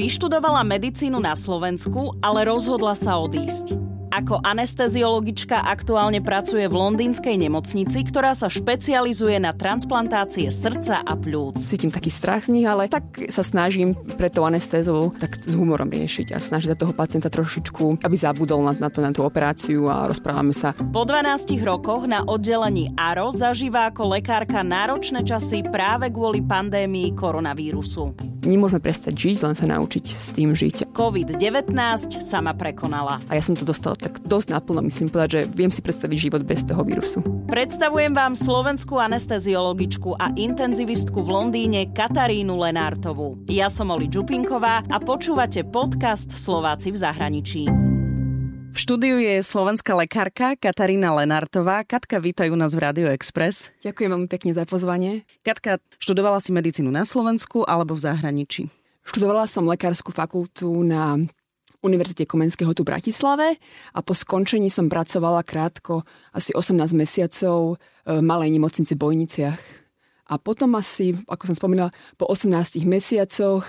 [0.00, 3.89] Vyštudovala medicínu na Slovensku, ale rozhodla sa odísť.
[4.10, 11.62] Ako anesteziologička aktuálne pracuje v londýnskej nemocnici, ktorá sa špecializuje na transplantácie srdca a pľúc.
[11.62, 15.86] Cítim taký strach z nich, ale tak sa snažím pre tou anestézou tak s humorom
[15.86, 20.10] riešiť a snažiť toho pacienta trošičku, aby zabudol na, na, to, na tú operáciu a
[20.10, 20.74] rozprávame sa.
[20.74, 28.10] Po 12 rokoch na oddelení ARO zažíva ako lekárka náročné časy práve kvôli pandémii koronavírusu.
[28.42, 30.96] Nemôžeme prestať žiť, len sa naučiť s tým žiť.
[30.96, 31.76] COVID-19
[32.18, 33.20] sama prekonala.
[33.28, 36.42] A ja som to dostala tak dosť naplno, myslím povedať, že viem si predstaviť život
[36.48, 37.20] bez toho vírusu.
[37.52, 43.36] Predstavujem vám slovenskú anesteziologičku a intenzivistku v Londýne Katarínu Lenártovú.
[43.52, 47.62] Ja som Oli Čupinková a počúvate podcast Slováci v zahraničí.
[48.70, 51.82] V štúdiu je slovenská lekárka Katarína Lenartová.
[51.82, 53.74] Katka, vítajú nás v Radio Express.
[53.82, 55.26] Ďakujem veľmi pekne za pozvanie.
[55.42, 58.70] Katka, študovala si medicínu na Slovensku alebo v zahraničí?
[59.02, 61.18] Študovala som lekárskú fakultu na
[61.80, 63.56] Univerzite Komenského tu v Bratislave
[63.96, 66.04] a po skončení som pracovala krátko,
[66.36, 69.60] asi 18 mesiacov v malej nemocnici v Bojniciach.
[70.30, 73.64] A potom asi, ako som spomínala, po 18 mesiacoch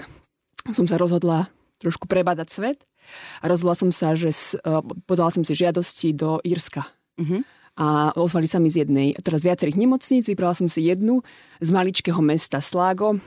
[0.69, 1.47] som sa rozhodla
[1.79, 2.79] trošku prebadať svet
[3.41, 4.29] a rozhodla som sa, že
[5.09, 6.85] podala som si žiadosti do Írska.
[7.17, 7.41] Uh-huh.
[7.79, 11.23] A ozvali sa mi z jednej, teraz viacerých nemocníc, vybrala som si jednu
[11.63, 13.17] z maličkého mesta Slágo,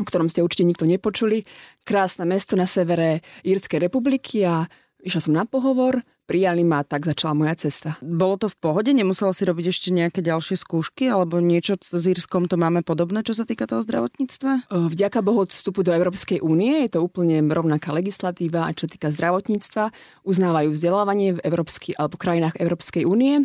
[0.00, 1.44] o ktorom ste určite nikto nepočuli.
[1.84, 4.64] Krásne mesto na severe Írskej republiky a
[5.02, 7.98] išla som na pohovor, prijali ma a tak začala moja cesta.
[8.00, 8.88] Bolo to v pohode?
[8.94, 13.34] Nemusela si robiť ešte nejaké ďalšie skúšky alebo niečo s Írskom to máme podobné, čo
[13.34, 14.70] sa týka toho zdravotníctva?
[14.70, 19.10] Vďaka Bohu od vstupu do Európskej únie je to úplne rovnaká legislatíva a čo týka
[19.10, 19.90] zdravotníctva
[20.24, 23.44] uznávajú vzdelávanie v európsky, alebo krajinách Európskej únie,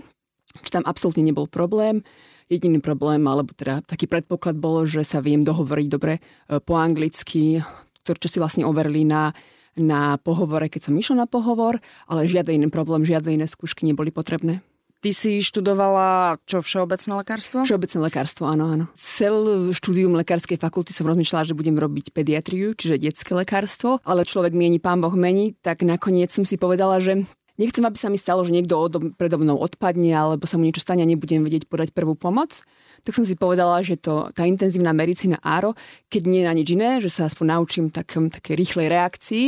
[0.62, 2.06] či tam absolútne nebol problém.
[2.48, 6.22] Jediný problém, alebo teda taký predpoklad bolo, že sa viem dohovoriť dobre e,
[6.64, 7.59] po anglicky,
[8.08, 9.36] čo si vlastne overili na,
[9.76, 14.16] na pohovore, keď som išla na pohovor, ale žiadny iný problém, žiadne iné skúšky neboli
[14.16, 14.63] potrebné.
[14.97, 17.62] Ty si študovala čo, všeobecné lekárstvo?
[17.62, 18.85] Všeobecné lekárstvo, áno, áno.
[18.97, 24.58] Cel štúdium lekárskej fakulty som rozmýšľala, že budem robiť pediatriu, čiže detské lekárstvo, ale človek
[24.58, 28.45] mieni, pán Boh mení, tak nakoniec som si povedala, že Nechcem, aby sa mi stalo,
[28.45, 31.90] že niekto od, predo mnou odpadne alebo sa mu niečo stane a nebudem vedieť podať
[31.90, 32.62] prvú pomoc.
[33.01, 35.73] Tak som si povedala, že to, tá intenzívna medicína áro,
[36.09, 39.46] keď nie na nič iné, že sa aspoň naučím tak, také rýchlej reakcii.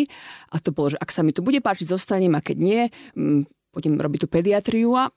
[0.53, 2.81] A to bolo, že ak sa mi to bude páčiť, zostanem a keď nie,
[3.79, 5.07] pôjdem robiť tú pediatriu a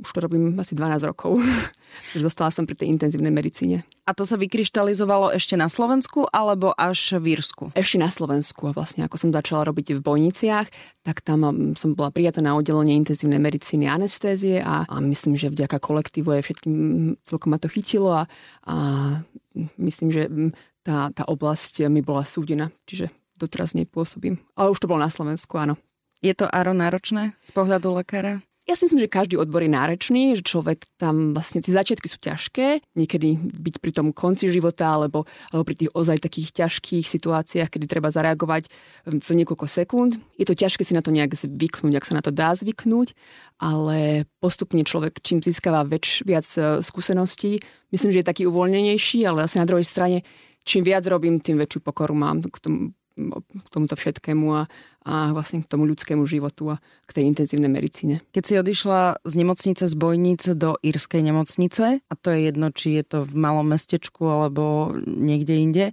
[0.00, 1.36] už to robím asi 12 rokov.
[2.16, 3.84] Zostala som pri tej intenzívnej medicíne.
[4.08, 7.76] A to sa vykryštalizovalo ešte na Slovensku alebo až v Írsku?
[7.76, 8.72] Ešte na Slovensku.
[8.72, 10.72] A vlastne ako som začala robiť v Bojniciach,
[11.04, 15.36] tak tam um, som bola prijatá na oddelenie intenzívnej medicíny a anestézie a, a myslím,
[15.36, 16.74] že vďaka kolektívu aj všetkým
[17.20, 18.22] celkom ma to chytilo a,
[18.64, 18.76] a
[19.76, 20.32] myslím, že
[20.80, 22.72] tá, tá oblasť mi bola súdená.
[22.88, 24.40] Čiže doteraz nepôsobím.
[24.56, 25.76] Ale už to bolo na Slovensku, áno.
[26.24, 28.40] Je to áro náročné z pohľadu lekára?
[28.66, 32.18] Ja si myslím, že každý odbor je náročný, že človek tam vlastne tie začiatky sú
[32.18, 35.22] ťažké, niekedy byť pri tom konci života alebo,
[35.54, 38.66] alebo pri tých ozaj takých ťažkých situáciách, kedy treba zareagovať
[39.06, 40.18] hm, za niekoľko sekúnd.
[40.34, 43.14] Je to ťažké si na to nejak zvyknúť, ak sa na to dá zvyknúť,
[43.62, 47.62] ale postupne človek čím získava väč, viac e, skúseností,
[47.94, 50.26] myslím, že je taký uvoľnenejší, ale asi na druhej strane
[50.66, 52.90] čím viac robím, tým väčšiu pokoru mám k tomu,
[53.46, 54.66] k tomuto všetkému a,
[55.06, 58.26] a vlastne k tomu ľudskému životu a k tej intenzívnej medicíne.
[58.34, 62.98] Keď si odišla z nemocnice z Bojnic do írskej nemocnice, a to je jedno, či
[62.98, 65.84] je to v malom mestečku alebo niekde inde,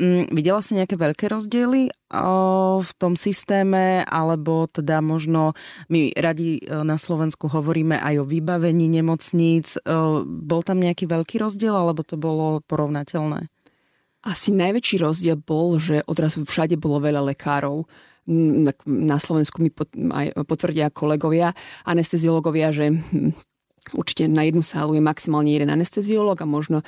[0.00, 5.52] m, videla si nejaké veľké rozdiely o, v tom systéme, alebo teda možno
[5.92, 9.76] my radi e, na Slovensku hovoríme aj o vybavení nemocníc.
[9.84, 13.52] O, bol tam nejaký veľký rozdiel, alebo to bolo porovnateľné?
[14.24, 17.84] Asi najväčší rozdiel bol, že odrazu všade bolo veľa lekárov.
[18.26, 21.54] Na Slovensku mi potvrdia kolegovia,
[21.86, 22.90] anesteziológovia, že
[23.94, 26.82] určite na jednu sálu je maximálne jeden anesteziológ a možno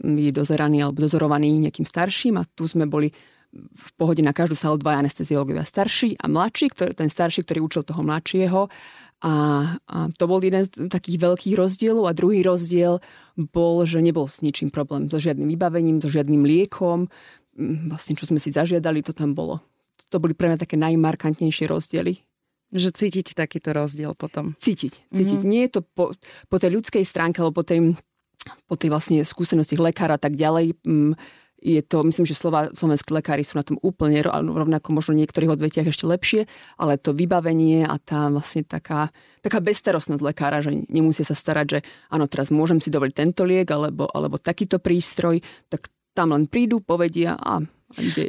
[0.00, 3.12] je dozeraný alebo dozorovaný nejakým starším a tu sme boli
[3.60, 7.82] v pohode na každú sálu dva anesteziológovia starší a mladší, ktorý, ten starší, ktorý učil
[7.82, 8.70] toho mladšieho
[9.20, 9.34] a,
[9.84, 12.08] a to bol jeden z takých veľkých rozdielov.
[12.08, 13.04] A druhý rozdiel
[13.36, 15.12] bol, že nebol s ničím problém.
[15.12, 17.12] So žiadnym vybavením, so žiadnym liekom.
[17.92, 19.60] Vlastne, čo sme si zažiadali, to tam bolo.
[20.08, 22.24] To boli pre mňa také najmarkantnejšie rozdiely.
[22.70, 24.54] Že cítiť takýto rozdiel potom.
[24.56, 25.10] Cítiť.
[25.10, 25.40] cítiť.
[25.42, 25.50] Mm-hmm.
[25.50, 26.14] Nie je to po,
[26.46, 27.98] po tej ľudskej stránke, alebo po tej,
[28.70, 30.78] po tej vlastne skúsenosti lekára a tak ďalej.
[30.86, 31.18] Mm,
[31.60, 35.60] je to, myslím, že slova, slovenskí lekári sú na tom úplne rovnako, možno v niektorých
[35.60, 36.42] odvetiach ešte lepšie,
[36.80, 39.12] ale to vybavenie a tá vlastne taká,
[39.44, 43.68] taká bezstarostnosť lekára, že nemusia sa starať, že áno, teraz môžem si dovoliť tento liek
[43.68, 47.60] alebo, alebo takýto prístroj, tak tam len prídu, povedia a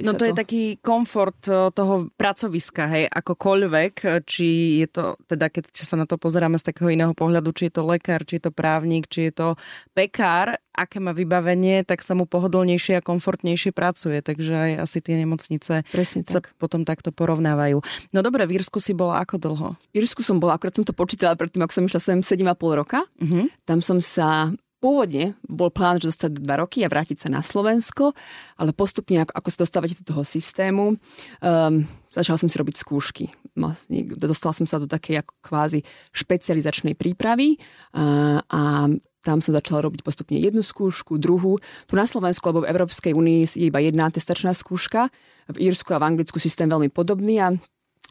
[0.01, 5.03] No to, to je taký komfort e, toho pracoviska, hej, akokoľvek, e, či je to,
[5.29, 8.41] teda keď sa na to pozeráme z takého iného pohľadu, či je to lekár, či
[8.41, 9.47] je to právnik, či je to
[9.93, 15.15] pekár, aké má vybavenie, tak sa mu pohodlnejšie a komfortnejšie pracuje, takže aj asi tie
[15.21, 16.57] nemocnice Presne sa tak.
[16.57, 17.85] potom takto porovnávajú.
[18.15, 19.69] No dobre, v Írsku si bola ako dlho?
[19.93, 23.05] V Írsku som bola, akorát som to počítala predtým, ako som išla sem 7,5 roka.
[23.21, 23.45] Uh-huh.
[23.67, 24.49] Tam som sa
[24.81, 28.17] Pôvodne bol plán, že zostať dva roky a vrátiť sa na Slovensko,
[28.57, 31.73] ale postupne, ako, ako sa dostávate do toho systému, um,
[32.09, 33.29] začala som si robiť skúšky.
[33.53, 35.85] Vlastne, dostala som sa do takej ako kvázi
[36.17, 37.61] špecializačnej prípravy
[37.93, 38.89] uh, a
[39.21, 41.61] tam som začala robiť postupne jednu skúšku, druhú.
[41.85, 45.13] Tu na Slovensku alebo v Európskej únii je iba jedna testačná skúška.
[45.45, 47.53] V Írsku a v Anglicku systém veľmi podobný a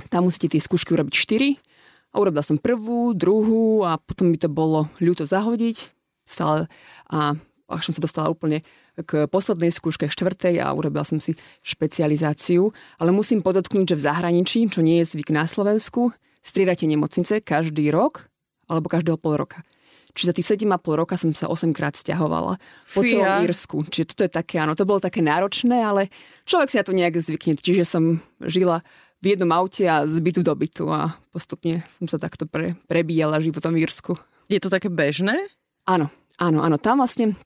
[0.07, 1.59] tam musíte tie skúšky urobiť štyri.
[2.15, 6.00] A urobila som prvú, druhú a potom mi to bolo ľúto zahodiť
[6.31, 6.71] stále
[7.11, 7.35] a
[7.71, 8.67] až som sa dostala úplne
[8.99, 12.75] k poslednej skúške štvrtej a urobila som si špecializáciu.
[12.99, 16.11] Ale musím podotknúť, že v zahraničí, čo nie je zvyk na Slovensku,
[16.43, 18.27] striedate nemocnice každý rok
[18.67, 19.63] alebo každého pol roka.
[20.11, 22.59] Čiže za tých 7,5 roka som sa 8 krát stiahovala
[22.91, 23.15] po Fia.
[23.15, 23.77] celom Írsku.
[23.87, 26.11] Čiže toto je také, áno, to bolo také náročné, ale
[26.51, 27.55] človek si na to nejak zvykne.
[27.55, 28.83] Čiže som žila
[29.23, 33.39] v jednom aute a z bytu do bytu a postupne som sa takto pre, prebíjala
[33.39, 34.19] životom v Írsku.
[34.51, 35.37] Je to také bežné?
[35.87, 37.37] Áno, Áno, áno, tam vlastne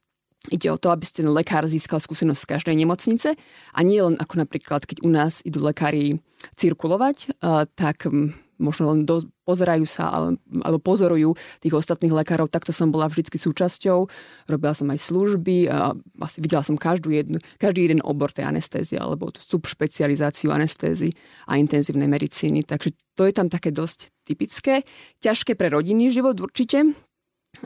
[0.54, 3.28] ide o to, aby ste ten lekár získal skúsenosť z každej nemocnice
[3.74, 6.20] a nie len ako napríklad, keď u nás idú lekári
[6.54, 8.30] cirkulovať, uh, tak um,
[8.60, 10.28] možno len do, pozerajú sa ale,
[10.62, 12.52] alebo pozorujú tých ostatných lekárov.
[12.52, 14.06] Takto som bola vždy súčasťou.
[14.46, 19.00] Robila som aj služby a asi videla som každú jednu, každý jeden obor tej anestézie
[19.00, 21.10] alebo tú subšpecializáciu anestézy
[21.50, 22.62] a intenzívnej medicíny.
[22.62, 24.86] Takže to je tam také dosť typické.
[25.18, 26.94] Ťažké pre rodinný život určite,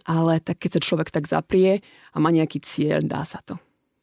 [0.05, 1.81] ale tak keď sa človek tak zaprie
[2.13, 3.57] a má nejaký cieľ, dá sa to.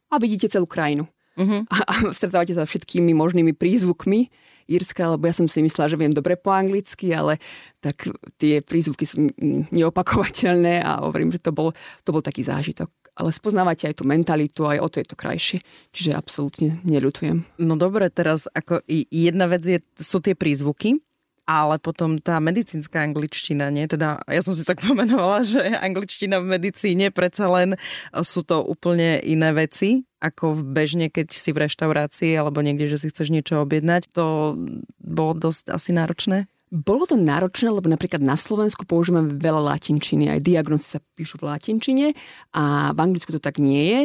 [0.09, 1.09] A vidíte celú krajinu.
[1.35, 1.67] Uh-huh.
[1.67, 4.31] A, a stretávate sa všetkými možnými prízvukmi
[4.65, 7.37] Írska, lebo ja som si myslela, že viem dobre po anglicky, ale
[7.83, 8.09] tak
[8.41, 9.29] tie prízvuky sú
[9.69, 11.69] neopakovateľné a hovorím, že to bol,
[12.01, 12.89] to bol taký zážitok.
[13.15, 15.57] Ale spoznávate aj tú mentalitu, aj o to je to krajšie.
[15.95, 17.47] Čiže absolútne neľutujem.
[17.63, 20.99] No dobre, teraz ako jedna vec je, sú tie prízvuky,
[21.45, 23.85] ale potom tá medicínska angličtina, nie?
[23.85, 27.77] Teda ja som si tak pomenovala, že angličtina v medicíne predsa len
[28.11, 33.05] sú to úplne iné veci, ako v bežne, keď si v reštaurácii alebo niekde, že
[33.05, 34.09] si chceš niečo objednať.
[34.17, 34.57] To
[34.97, 36.49] bolo dosť asi náročné?
[36.73, 41.53] Bolo to náročné, lebo napríklad na Slovensku používame veľa latinčiny, aj diagnozy sa píšu v
[41.53, 42.17] latinčine
[42.57, 44.01] a v Anglicku to tak nie je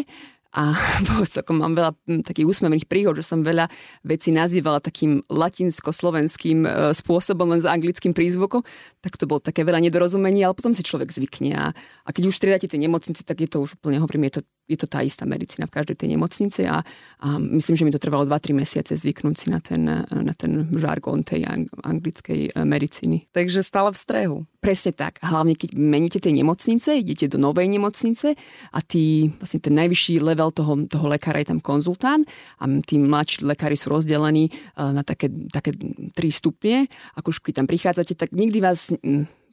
[0.50, 0.74] a
[1.34, 1.92] celkom mám veľa
[2.26, 3.70] takých úsmevných príhod, že som veľa
[4.02, 8.66] vecí nazývala takým latinsko-slovenským e, spôsobom, len s anglickým prízvukom,
[8.98, 11.54] tak to bolo také veľa nedorozumení, ale potom si človek zvykne.
[11.54, 14.42] A, a keď už striedate tie nemocnice, tak je to už úplne, hovorím, je to,
[14.70, 16.82] je to tá istá medicína v každej tej nemocnici a,
[17.22, 21.22] a myslím, že mi to trvalo 2-3 mesiace zvyknúť si na ten, na ten žargón
[21.22, 21.46] tej
[21.86, 23.30] anglickej e, medicíny.
[23.30, 24.38] Takže stále v strehu.
[24.58, 25.22] Presne tak.
[25.24, 28.36] Hlavne keď meníte tie nemocnice, idete do novej nemocnice
[28.74, 32.24] a tí, vlastne ten najvyšší level toho, toho lekára je tam konzultant
[32.56, 35.76] a tí mladší lekári sú rozdelení e, na také, také
[36.16, 36.88] tri stupne.
[37.20, 38.96] Ako už tam prichádzate, tak nikdy vás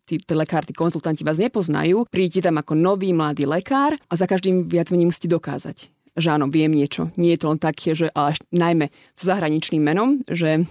[0.08, 2.08] tí, tí lekár, tí konzultanti vás nepoznajú.
[2.08, 6.50] Prídete tam ako nový mladý lekár a za každým viac menej musíte dokázať že áno,
[6.50, 7.14] viem niečo.
[7.14, 10.66] Nie je to len také, že ale najmä so zahraničným menom, že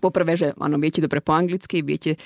[0.00, 2.16] Poprvé, že áno, viete dobre po anglicky, viete,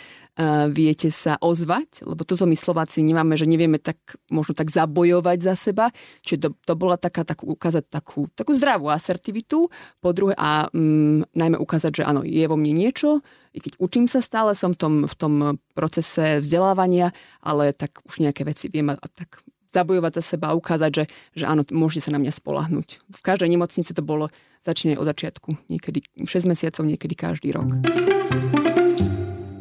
[0.40, 3.98] uh, viete sa ozvať, lebo toto my Slováci nemáme, že nevieme tak,
[4.32, 5.90] možno tak zabojovať za seba.
[6.24, 9.68] Čiže to, to bola taká, tak ukázať takú, takú zdravú asertivitu.
[10.00, 13.20] Po druhé, a um, najmä ukázať, že áno, je vo mne niečo,
[13.52, 15.34] i keď učím sa stále, som v tom, v tom
[15.74, 17.10] procese vzdelávania,
[17.42, 21.04] ale tak už nejaké veci viem a, a tak zabojovať za seba ukázať, že,
[21.36, 22.88] že áno, môžete sa na mňa spolahnuť.
[23.08, 24.32] V každej nemocnici to bolo
[24.64, 25.68] začne od začiatku.
[25.68, 27.68] Niekedy 6 mesiacov, niekedy každý rok.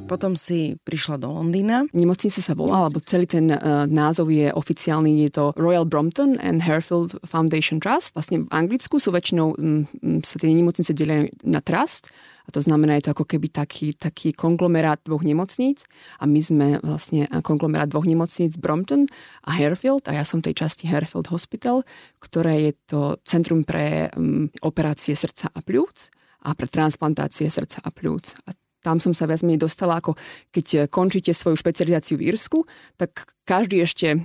[0.08, 1.84] Potom si prišla do Londýna.
[1.92, 6.64] Nemocnica sa volá, alebo celý ten uh, názov je oficiálny, je to Royal Brompton and
[6.64, 8.16] Harefield Foundation Trust.
[8.16, 9.84] Vlastne v Anglicku sú väčšinou um,
[10.24, 12.08] sa tie nemocnice delia na trust
[12.48, 15.84] a to znamená, je to ako keby taký, taký konglomerát dvoch nemocníc
[16.18, 19.12] a my sme vlastne konglomerát dvoch nemocníc Brompton
[19.44, 21.84] a Harefield a ja som tej časti Harefield Hospital,
[22.24, 26.16] ktoré je to centrum pre um, operácie srdca a pľúc
[26.48, 28.40] a pre transplantácie srdca a pľúc.
[28.48, 30.16] A tam som sa viac menej dostala, ako
[30.54, 32.64] keď končíte svoju špecializáciu v Írsku,
[32.96, 34.24] tak každý ešte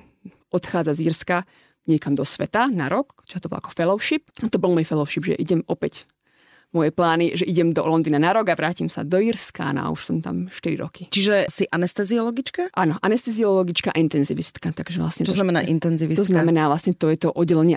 [0.53, 1.37] odchádza z Írska
[1.89, 4.31] niekam do sveta na rok, čo to bolo ako fellowship.
[4.45, 6.07] A to bol môj fellowship, že idem opäť
[6.73, 9.89] moje plány, že idem do Londýna na rok a vrátim sa do Irska no a
[9.93, 11.09] už som tam 4 roky.
[11.13, 12.73] Čiže si anesteziologička?
[12.73, 14.73] Áno, anesteziologička a intenzivistka.
[14.73, 16.25] Takže vlastne Čo to, znamená intenzivistka?
[16.25, 17.77] To znamená vlastne, to je to oddelenie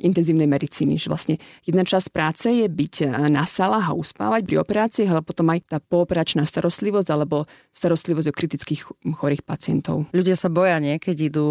[0.00, 4.56] intenzívnej medicíny, že vlastne jedna časť práce je byť e, na salách a uspávať pri
[4.62, 8.80] operáciách, ale potom aj tá pooperačná starostlivosť alebo starostlivosť o kritických
[9.18, 10.06] chorých pacientov.
[10.14, 11.48] Ľudia sa boja nie, keď idú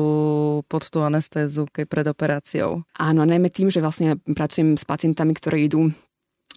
[0.72, 2.88] pod tú anestézu, keď pred operáciou.
[2.96, 5.92] Áno, najmä tým, že vlastne pracujem s pacientami, ktorí idú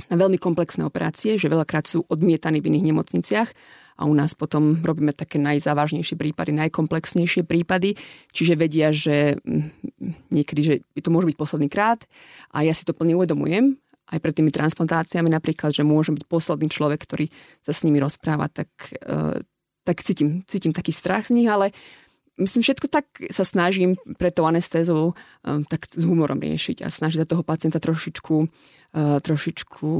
[0.08, 3.48] na veľmi komplexné operácie, že veľakrát sú odmietaní v iných nemocniciach
[4.00, 8.00] a u nás potom robíme také najzávažnejšie prípady, najkomplexnejšie prípady,
[8.32, 12.00] čiže vedia, že mm, niekedy, že to môže byť posledný krát
[12.54, 13.76] a ja si to plne uvedomujem,
[14.10, 17.30] aj pred tými transplantáciami napríklad, že môžem byť posledný človek, ktorý
[17.62, 18.68] sa s nimi rozpráva, tak,
[19.06, 19.38] uh,
[19.86, 21.70] tak cítim, cítim taký strach z nich, ale
[22.40, 27.28] myslím, všetko tak sa snažím pre tou anestézou um, tak s humorom riešiť a snažiť
[27.28, 28.48] toho pacienta trošičku
[28.90, 29.90] Eh, trošičku,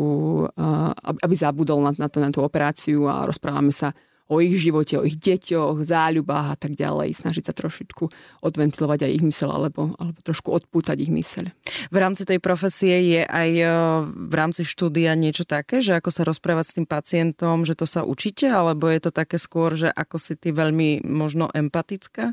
[0.50, 0.90] eh,
[1.22, 3.94] aby zabudol na, na, to, na tú operáciu a rozprávame sa
[4.30, 7.18] o ich živote, o ich deťoch, záľubách a tak ďalej.
[7.18, 8.06] Snažiť sa trošičku
[8.46, 11.50] odventilovať aj ich mysel alebo, alebo trošku odpútať ich mysel.
[11.90, 13.70] V rámci tej profesie je aj eh,
[14.06, 18.06] v rámci štúdia niečo také, že ako sa rozprávať s tým pacientom, že to sa
[18.06, 22.30] učíte, alebo je to také skôr, že ako si ty veľmi možno empatická?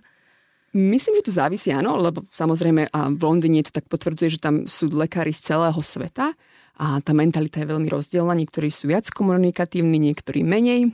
[0.78, 4.70] Myslím, že to závisí, áno, lebo samozrejme a v Londýne to tak potvrdzuje, že tam
[4.70, 6.38] sú lekári z celého sveta
[6.78, 8.38] a tá mentalita je veľmi rozdielna.
[8.38, 10.94] Niektorí sú viac komunikatívni, niektorí menej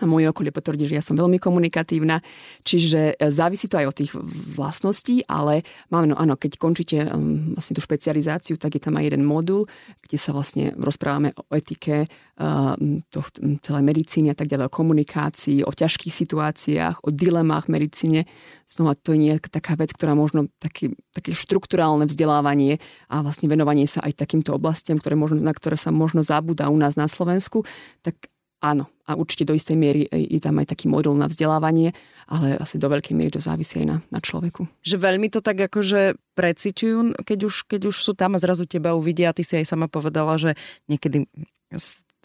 [0.00, 2.20] a moje okolie potvrdí, že ja som veľmi komunikatívna,
[2.60, 4.12] čiže e, závisí to aj od tých
[4.52, 9.08] vlastností, ale máme, no áno, keď končíte um, vlastne tú špecializáciu, tak je tam aj
[9.08, 9.64] jeden modul,
[10.04, 13.24] kde sa vlastne rozprávame o etike um, to,
[13.64, 13.84] celej
[14.28, 18.20] a tak ďalej, o komunikácii, o ťažkých situáciách, o dilemách v medicíne.
[18.68, 23.88] Znova to je nejaká taká vec, ktorá možno taký, také štruktúrálne vzdelávanie a vlastne venovanie
[23.88, 27.64] sa aj takýmto oblastiam, ktoré možno, na ktoré sa možno zabúda u nás na Slovensku,
[28.04, 28.28] tak
[28.60, 31.94] áno, a určite do istej miery je tam aj taký model na vzdelávanie,
[32.26, 34.66] ale asi do veľkej miery to závisí aj na, na človeku.
[34.82, 38.98] Že veľmi to tak akože preciťujú, keď už, keď už sú tam a zrazu teba
[38.98, 40.58] uvidia, ty si aj sama povedala, že
[40.90, 41.30] niekedy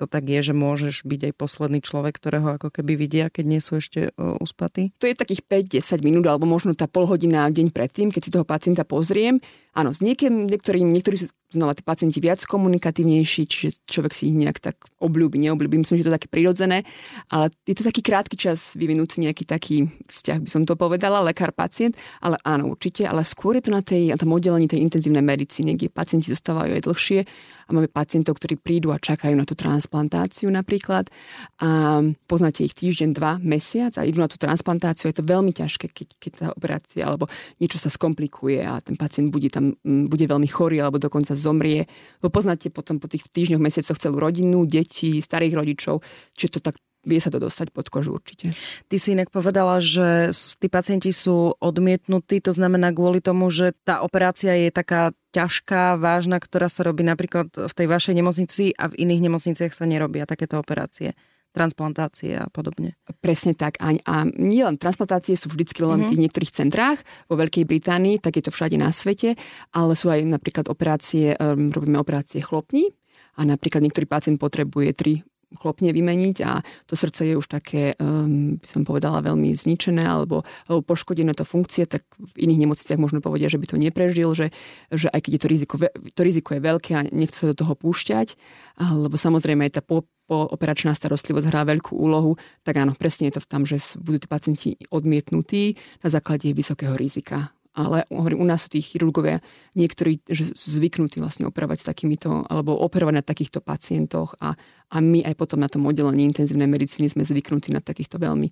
[0.01, 3.61] to tak je, že môžeš byť aj posledný človek, ktorého ako keby vidia, keď nie
[3.61, 4.97] sú ešte uspatí?
[4.97, 8.41] To je takých 5-10 minút, alebo možno tá pol hodina deň predtým, keď si toho
[8.41, 9.37] pacienta pozriem.
[9.71, 14.35] Áno, s niekým, niektorým, niektorí sú znova tí pacienti viac komunikatívnejší, čiže človek si ich
[14.39, 15.83] nejak tak obľúbi, neobľúbi.
[15.83, 16.87] Myslím, že to je také prirodzené,
[17.27, 21.99] ale je to taký krátky čas vyvinúť nejaký taký vzťah, by som to povedala, lekár-pacient,
[22.23, 25.75] ale áno, určite, ale skôr je to na, tej, na tom oddelení tej intenzívnej medicíny,
[25.75, 27.19] kde pacienti zostávajú aj dlhšie
[27.67, 31.11] a máme pacientov, ktorí prídu a čakajú na tú transplantáciu napríklad
[31.59, 31.99] a
[32.31, 35.11] poznáte ich týždeň, dva, mesiac a idú na tú transplantáciu.
[35.11, 37.27] Je to veľmi ťažké, keď, keď tá operácia alebo
[37.59, 41.87] niečo sa skomplikuje a ten pacient bude tam bude veľmi chorý alebo dokonca zomrie.
[42.19, 46.75] Lebo poznáte potom po tých týždňoch, mesiacoch celú rodinu, deti, starých rodičov, čiže to tak
[47.01, 48.53] vie sa to dostať pod kožu určite.
[48.85, 50.29] Ty si inak povedala, že
[50.61, 56.37] tí pacienti sú odmietnutí, to znamená kvôli tomu, že tá operácia je taká ťažká, vážna,
[56.37, 60.61] ktorá sa robí napríklad v tej vašej nemocnici a v iných nemocniciach sa nerobia takéto
[60.61, 61.17] operácie
[61.51, 62.95] transplantácie a podobne.
[63.19, 63.77] Presne tak.
[63.83, 66.25] A, a nie len transplantácie sú vždycky len v tých mhm.
[66.27, 66.99] niektorých centrách.
[67.27, 69.35] Vo Veľkej Británii, tak je to všade na svete,
[69.75, 72.91] ale sú aj napríklad operácie, um, robíme operácie chlopní
[73.39, 75.13] a napríklad niektorý pacient potrebuje tri
[75.59, 80.47] chlopne vymeniť a to srdce je už také, um, by som povedala, veľmi zničené alebo,
[80.67, 84.55] alebo poškodené to funkcie, tak v iných nemocniciach možno povedia, že by to neprežil, že,
[84.91, 85.75] že aj keď je to riziko,
[86.15, 88.35] to riziko je veľké a nechce sa do toho púšťať,
[88.79, 93.41] lebo samozrejme aj tá po, operačná starostlivosť hrá veľkú úlohu, tak áno, presne je to
[93.43, 97.51] tam, že budú tí pacienti odmietnutí na základe vysokého rizika.
[97.71, 99.39] Ale hovorím, u nás sú tí chirurgovia
[99.79, 104.59] niektorí že zvyknutí vlastne operovať s takýmito, alebo operovať na takýchto pacientoch a,
[104.91, 108.51] a my aj potom na tom oddelení intenzívnej medicíny sme zvyknutí na takýchto veľmi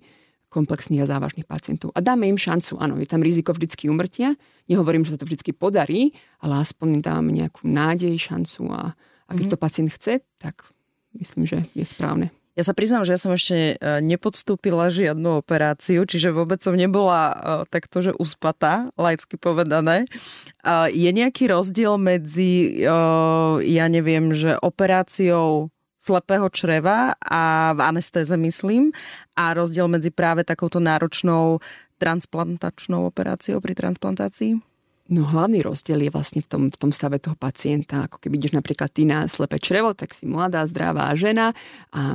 [0.50, 1.94] komplexných a závažných pacientov.
[1.94, 4.34] A dáme im šancu, áno, je tam riziko vždycky umrtia.
[4.66, 8.98] Nehovorím, že sa to vždycky podarí, ale aspoň dáme nejakú nádej, šancu a
[9.30, 9.52] ak mm-hmm.
[9.52, 10.12] to pacient chce,
[10.42, 10.66] tak
[11.14, 12.34] myslím, že je správne.
[12.60, 17.32] Ja sa priznám, že ja som ešte e, nepodstúpila žiadnu operáciu, čiže vôbec som nebola
[17.32, 17.34] e,
[17.72, 20.04] takto, že uspatá, laicky povedané.
[20.92, 22.92] Je nejaký rozdiel medzi, e,
[23.64, 28.92] ja neviem, že operáciou slepého čreva a v anestéze myslím
[29.40, 31.64] a rozdiel medzi práve takouto náročnou
[31.96, 34.69] transplantačnou operáciou pri transplantácii?
[35.10, 38.06] No hlavný rozdiel je vlastne v tom, v tom stave toho pacienta.
[38.06, 41.50] Ako keby ideš napríklad ty na slepé črevo, tak si mladá, zdravá žena
[41.90, 42.14] a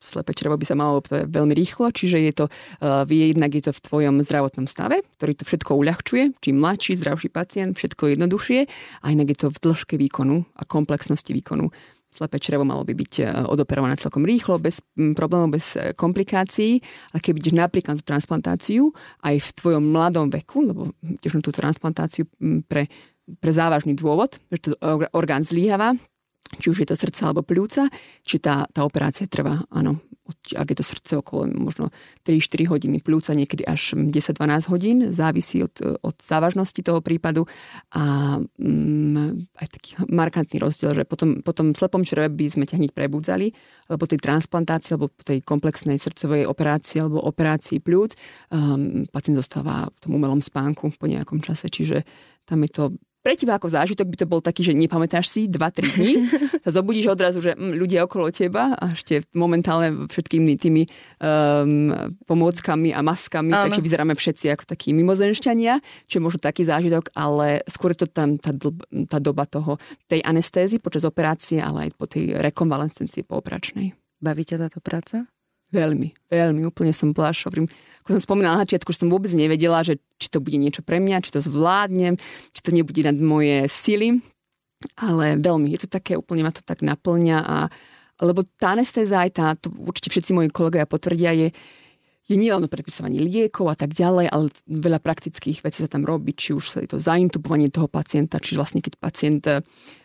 [0.00, 2.46] slepé črevo by sa malo veľmi rýchlo, čiže je to,
[2.80, 6.24] uh, jednak je to v tvojom zdravotnom stave, ktorý to všetko uľahčuje.
[6.40, 8.60] Čím mladší, zdravší pacient, všetko jednoduchšie
[9.04, 11.68] a inak je to v dĺžke výkonu a komplexnosti výkonu.
[12.10, 14.82] Slepé črevo malo by byť e, odoperované celkom rýchlo, bez
[15.14, 16.82] problémov, bez e, komplikácií.
[17.14, 18.82] A keď ideš napríklad na tú transplantáciu
[19.22, 22.26] aj v tvojom mladom veku, lebo ideš na tú transplantáciu
[22.66, 22.90] pre,
[23.38, 24.68] pre závažný dôvod, že to
[25.14, 25.94] orgán zlíhava,
[26.58, 27.86] či už je to srdce alebo pľúca,
[28.26, 30.02] či tá, tá operácia trvá, áno,
[30.56, 31.94] ak je to srdce okolo možno
[32.24, 37.46] 3-4 hodiny, pľúca niekedy až 10-12 hodín, závisí od, od závažnosti toho prípadu.
[37.94, 42.92] A mm, aj taký markantný rozdiel, že potom, potom slepom čreve by sme ťa hneď
[42.96, 43.52] prebudzali,
[43.90, 48.14] alebo tej transplantácii, alebo tej komplexnej srdcovej operácii alebo operácii pľúc,
[48.54, 52.06] um, pacient zostáva v tom umelom spánku po nejakom čase, čiže
[52.46, 52.84] tam je to
[53.20, 56.12] pre teba ako zážitok by to bol taký, že nepamätáš si 2-3 dní,
[56.64, 60.82] sa zobudíš odrazu, že mm, ľudia okolo teba a ešte momentálne všetkými tými
[61.20, 61.92] um,
[62.24, 63.68] pomôckami a maskami, Áno.
[63.68, 68.08] takže vyzeráme všetci ako takí mimozenšťania, čo je možno taký zážitok, ale skôr je to
[68.08, 68.56] tam tá,
[69.08, 69.76] tá doba toho,
[70.08, 73.92] tej anestézy počas operácie, ale aj po tej rekonvalescencii po operačnej.
[74.20, 75.28] Baví ťa táto práca?
[75.70, 77.70] Veľmi, veľmi, úplne som bola šovrím.
[78.02, 80.98] Ako som spomínala na začiatku, že som vôbec nevedela, že či to bude niečo pre
[80.98, 82.18] mňa, či to zvládnem,
[82.50, 84.18] či to nebude nad moje sily,
[84.98, 87.56] ale veľmi, je to také, úplne ma to tak naplňa a
[88.20, 91.48] lebo tá anestéza aj tá, to určite všetci moji kolegovia potvrdia, je,
[92.30, 96.06] je nie len o predpisovaní liekov a tak ďalej, ale veľa praktických vecí sa tam
[96.06, 99.58] robí, či už je to zaintubovanie toho pacienta, či vlastne keď pacient e,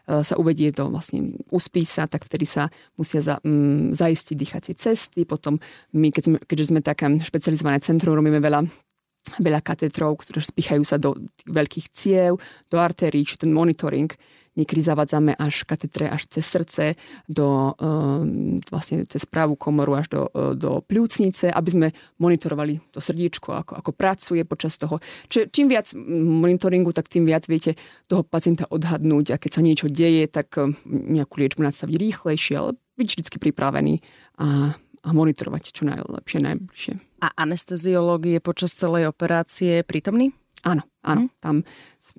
[0.10, 5.30] sa uvedie do vlastne uspí sa, tak vtedy sa musia za, um, zaistiť dýchacie cesty,
[5.30, 5.62] potom
[5.94, 8.66] my, keď sme, keďže sme také špecializované centrum, robíme veľa
[9.42, 11.18] veľa katetrov, ktoré spichajú sa do
[11.50, 12.38] veľkých ciev,
[12.70, 14.14] do artérií, či ten monitoring.
[14.56, 16.86] Niekedy zavadzame až katetre až cez srdce,
[17.28, 21.88] do, um, vlastne cez pravú komoru až do, uh, do pľúcnice, aby sme
[22.22, 25.02] monitorovali to srdíčko, ako, ako pracuje počas toho.
[25.30, 29.88] Čiže čím viac monitoringu, tak tým viac viete toho pacienta odhadnúť a keď sa niečo
[29.92, 34.00] deje, tak um, nejakú liečbu nastaviť rýchlejšie, ale byť vždy pripravený
[34.40, 34.72] a,
[35.04, 36.94] a monitorovať čo najlepšie, najbližšie.
[37.26, 40.32] A anesteziológ je počas celej operácie prítomný?
[40.66, 41.30] Áno, áno.
[41.30, 41.32] Mm.
[41.40, 41.56] Tam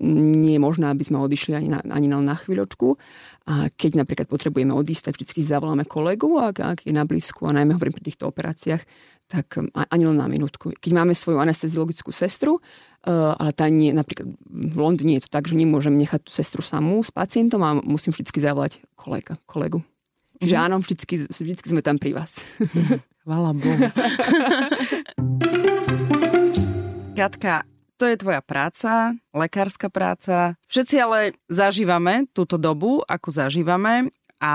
[0.02, 2.98] nie je možné, aby sme odišli ani na, ani na chvíľočku.
[3.46, 7.54] A keď napríklad potrebujeme odísť, tak vždy zavoláme kolegu, ak, ak je na blízku, a
[7.54, 8.82] najmä hovorím pri týchto operáciách,
[9.26, 10.70] tak ani len na minútku.
[10.74, 15.50] Keď máme svoju anesteziologickú sestru, uh, ale tá nie, napríklad v Londýne je to tak,
[15.50, 19.82] že nemôžem nechať tú sestru samú s pacientom a musím vždy zavolať kolega, kolegu.
[20.38, 20.62] Čiže mm.
[20.62, 20.94] áno, vždy,
[21.30, 22.46] vždy sme tam pri vás.
[23.26, 23.90] Chvala Bohu.
[27.16, 27.64] Katka,
[27.96, 30.54] to je tvoja práca, lekárska práca.
[30.68, 34.54] Všetci ale zažívame túto dobu, ako zažívame a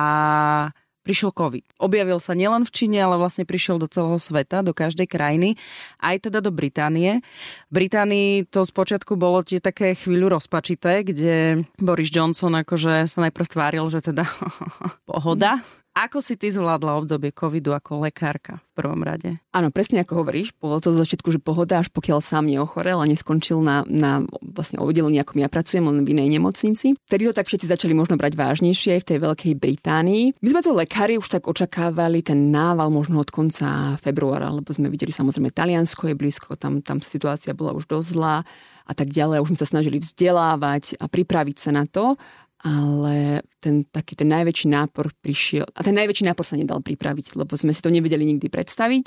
[1.01, 1.81] prišiel COVID.
[1.81, 5.57] Objavil sa nielen v Číne, ale vlastne prišiel do celého sveta, do každej krajiny,
[5.97, 7.25] aj teda do Británie.
[7.73, 13.47] V Británii to spočiatku bolo tie také chvíľu rozpačité, kde Boris Johnson akože sa najprv
[13.49, 14.29] tváril, že teda
[15.09, 19.43] pohoda, ako si ty zvládla obdobie covidu ako lekárka v prvom rade?
[19.51, 20.55] Áno, presne ako hovoríš.
[20.55, 24.79] Bolo to z začiatku, že pohoda, až pokiaľ sám neochorel a neskončil na, na vlastne
[24.79, 26.95] oddelení, ako ja pracujem, len v inej nemocnici.
[26.95, 30.23] Vtedy to tak všetci začali možno brať vážnejšie aj v tej Veľkej Británii.
[30.39, 34.87] My sme to lekári už tak očakávali, ten nával možno od konca februára, lebo sme
[34.87, 38.47] videli samozrejme Taliansko je blízko, tam, tam situácia bola už dosť zlá
[38.87, 39.43] a tak ďalej.
[39.43, 42.15] Už sme sa snažili vzdelávať a pripraviť sa na to
[42.61, 47.53] ale ten taký ten najväčší nápor prišiel, a ten najväčší nápor sa nedal pripraviť, lebo
[47.57, 49.05] sme si to nevedeli nikdy predstaviť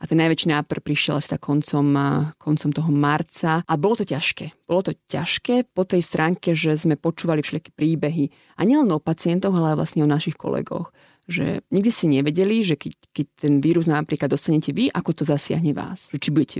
[0.00, 1.92] a ten najväčší nápor prišiel asi tak koncom,
[2.36, 4.68] koncom toho marca a bolo to ťažké.
[4.68, 9.52] Bolo to ťažké po tej stránke, že sme počúvali všetky príbehy a nielen o pacientoch,
[9.52, 10.92] ale aj vlastne o našich kolegoch
[11.30, 15.70] že nikdy si nevedeli, že keď, keď ten vírus napríklad dostanete vy, ako to zasiahne
[15.70, 16.10] vás.
[16.10, 16.58] Či budete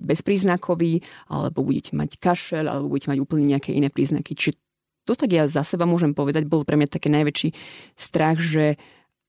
[0.00, 4.32] bezpríznakoví, alebo budete mať kašel, alebo budete mať úplne nejaké iné príznaky.
[4.32, 4.56] Čiže
[5.04, 7.48] to tak ja za seba môžem povedať, bol pre mňa taký najväčší
[7.96, 8.80] strach, že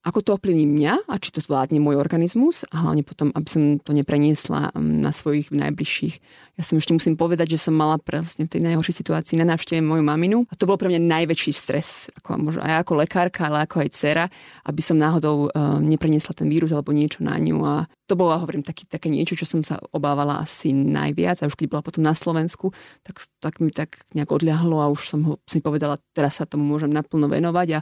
[0.06, 3.62] ako to ovplyvní mňa a či to zvládne môj organizmus a hlavne potom, aby som
[3.82, 6.16] to nepreniesla mm, na svojich najbližších.
[6.62, 9.82] Ja som ešte musím povedať, že som mala vlastne v tej najhoršej situácii na návšteve
[9.82, 13.66] moju maminu a to bol pre mňa najväčší stres, ako, možno aj ako lekárka, ale
[13.66, 14.26] ako aj dcera,
[14.70, 18.62] aby som náhodou uh, nepreniesla ten vírus alebo niečo na ňu a to bolo, hovorím,
[18.62, 22.14] taký, také niečo, čo som sa obávala asi najviac a už keď bola potom na
[22.14, 22.70] Slovensku,
[23.02, 26.70] tak, tak mi tak nejak odľahlo a už som ho si povedala, teraz sa tomu
[26.70, 27.80] môžem naplno venovať a,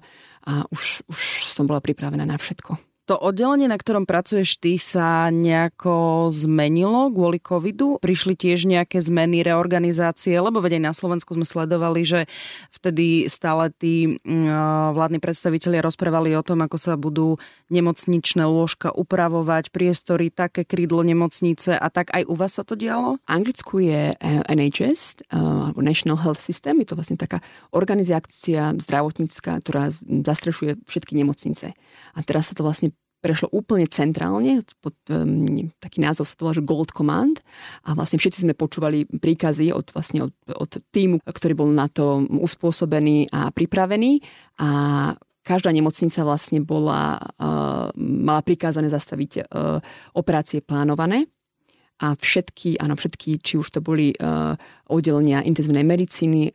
[0.48, 1.20] a už, už
[1.52, 2.93] som bola pripravená na všetko.
[3.12, 8.00] To oddelenie, na ktorom pracuješ ty, sa nejako zmenilo kvôli covidu?
[8.00, 10.32] Prišli tiež nejaké zmeny, reorganizácie?
[10.40, 12.32] Lebo veď aj na Slovensku sme sledovali, že
[12.72, 14.16] vtedy stále tí
[14.96, 17.36] vládni predstavitelia rozprávali o tom, ako sa budú
[17.68, 23.20] nemocničné lôžka upravovať, priestory, také krídlo nemocnice a tak aj u vás sa to dialo?
[23.28, 27.44] Anglicku je eh, NHS, eh, alebo National Health System, je to vlastne taká
[27.76, 31.76] organizácia zdravotnícka, ktorá zastrešuje všetky nemocnice.
[32.16, 36.60] A teraz sa to vlastne prešlo úplne centrálne, pod, um, taký názov sa to volá,
[36.60, 37.40] že Gold Command.
[37.88, 42.28] A vlastne všetci sme počúvali príkazy od, vlastne od, od týmu, ktorý bol na to
[42.28, 44.20] uspôsobený a pripravený.
[44.60, 44.70] A
[45.48, 49.80] každá nemocnica vlastne bola, uh, mala prikázané zastaviť uh,
[50.14, 51.32] operácie plánované
[52.04, 54.60] a všetky, áno, všetky, či už to boli uh,
[54.92, 56.52] oddelenia intenzívnej medicíny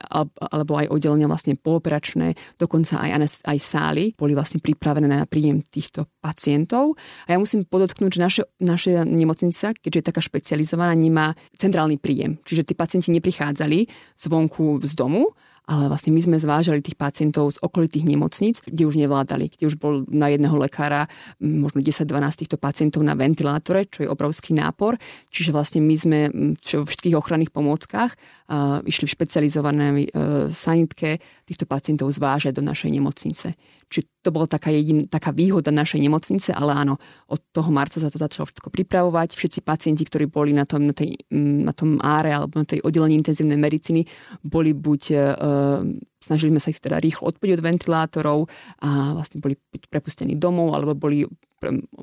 [0.53, 6.05] alebo aj oddelenia vlastne pooperačné, dokonca aj, aj sály boli vlastne pripravené na príjem týchto
[6.21, 7.01] pacientov.
[7.25, 12.37] A ja musím podotknúť, že naše, naša nemocnica, keďže je taká špecializovaná, nemá centrálny príjem.
[12.45, 13.89] Čiže tí pacienti neprichádzali
[14.21, 15.33] zvonku z domu,
[15.69, 19.77] ale vlastne my sme zvážali tých pacientov z okolitých nemocníc, kde už nevládali, kde už
[19.77, 21.05] bol na jedného lekára
[21.45, 22.09] možno 10-12
[22.41, 24.97] týchto pacientov na ventilátore, čo je obrovský nápor.
[25.29, 26.19] Čiže vlastne my sme
[26.57, 28.17] vo všetkých ochranných pomôckach
[28.89, 33.53] išli v špecializované uh, sanitke týchto pacientov zvážať do našej nemocnice.
[33.89, 37.01] Čiže to bola taká, jedin, taká výhoda našej nemocnice, ale áno,
[37.33, 39.33] od toho marca sa to začalo všetko pripravovať.
[39.33, 43.17] Všetci pacienti, ktorí boli na tom, na, tej, na tom áre alebo na tej oddelení
[43.17, 44.05] intenzívnej medicíny,
[44.45, 45.81] boli buď uh,
[46.21, 48.39] snažili sme sa ich teda rýchlo odpojiť od ventilátorov
[48.83, 49.55] a vlastne boli
[49.89, 51.25] prepustení domov alebo boli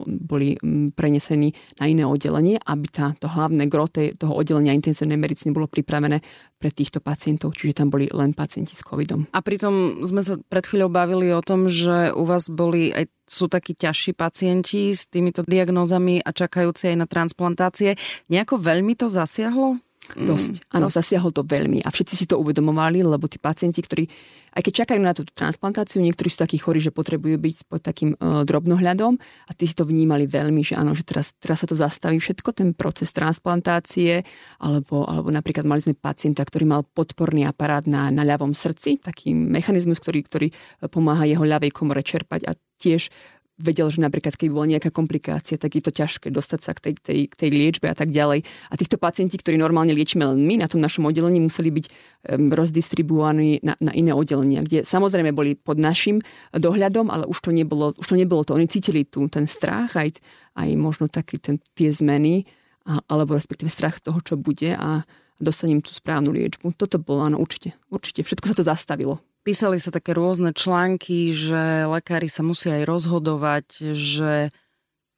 [0.05, 0.59] boli
[0.93, 6.19] prenesení na iné oddelenie, aby tá, to hlavné gro toho oddelenia intenzívnej medicíny bolo pripravené
[6.59, 9.29] pre týchto pacientov, čiže tam boli len pacienti s covidom.
[9.31, 13.49] A pritom sme sa pred chvíľou bavili o tom, že u vás boli aj sú
[13.49, 17.97] takí ťažší pacienti s týmito diagnózami a čakajúci aj na transplantácie.
[18.29, 19.81] Nejako veľmi to zasiahlo?
[20.13, 20.61] Dosť.
[20.61, 20.97] Mm, Áno, dosť.
[21.01, 21.81] zasiahol to veľmi.
[21.81, 24.05] A všetci si to uvedomovali, lebo tí pacienti, ktorí,
[24.53, 28.13] aj keď čakajú na tú transplantáciu, niektorí sú takí chorí, že potrebujú byť pod takým
[28.13, 29.17] uh, drobnohľadom
[29.49, 32.53] a tí si to vnímali veľmi, že áno, že teraz, teraz sa to zastaví všetko,
[32.53, 34.21] ten proces transplantácie,
[34.61, 39.33] alebo, alebo napríklad mali sme pacienta, ktorý mal podporný aparát na, na ľavom srdci, taký
[39.33, 40.47] mechanizmus, ktorý, ktorý
[40.93, 43.09] pomáha jeho ľavej komore čerpať a tiež
[43.55, 46.93] vedel, že napríklad keď bola nejaká komplikácia, tak je to ťažké dostať sa k tej,
[46.99, 48.43] tej, tej liečbe a tak ďalej.
[48.43, 52.51] A týchto pacienti, ktorí normálne liečíme len my na tom našom oddelení, museli byť um,
[52.51, 56.19] rozdistribuovaní na, na iné oddelenia, kde samozrejme boli pod našim
[56.51, 58.59] dohľadom, ale už to nebolo, už to, nebolo to.
[58.59, 60.19] Oni cítili tu ten strach, aj,
[60.59, 62.43] aj možno taký ten, tie zmeny,
[62.85, 65.07] a, alebo respektíve strach toho, čo bude a
[65.39, 66.75] dostanem tú správnu liečbu.
[66.75, 67.75] Toto bolo, áno, určite.
[67.91, 68.23] Určite.
[68.23, 69.19] Všetko sa to zastavilo.
[69.45, 74.49] Písali sa také rôzne články, že lekári sa musia aj rozhodovať, že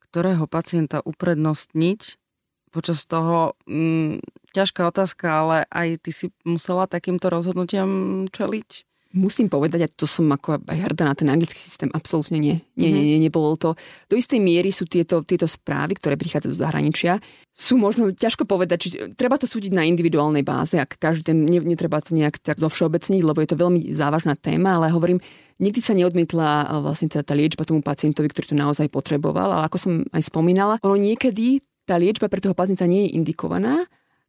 [0.04, 2.20] ktorého pacienta uprednostniť.
[2.68, 4.20] Počas toho mm,
[4.52, 8.87] ťažká otázka, ale aj ty si musela takýmto rozhodnutiam čeliť?
[9.08, 12.60] Musím povedať, a to som ako aj hrdá na ten anglický systém, absolútne nie.
[12.76, 13.08] Nie, nie, mhm.
[13.08, 13.72] nie, nebolo to.
[14.04, 17.12] Do istej miery sú tieto, tieto správy, ktoré prichádzajú z zahraničia,
[17.56, 22.04] sú možno ťažko povedať, či treba to súdiť na individuálnej báze, ak každý, ne, netreba
[22.04, 25.24] to nejak tak zovšeobecniť, lebo je to veľmi závažná téma, ale hovorím,
[25.56, 29.76] nikdy sa neodmietla vlastne tá, tá liečba tomu pacientovi, ktorý to naozaj potreboval, ale ako
[29.80, 33.88] som aj spomínala, ono niekedy tá liečba pre toho pacienta nie je indikovaná,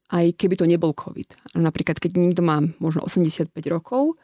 [0.09, 1.59] aj keby to nebol COVID.
[1.59, 4.17] Napríklad, keď niekto má možno 85 rokov,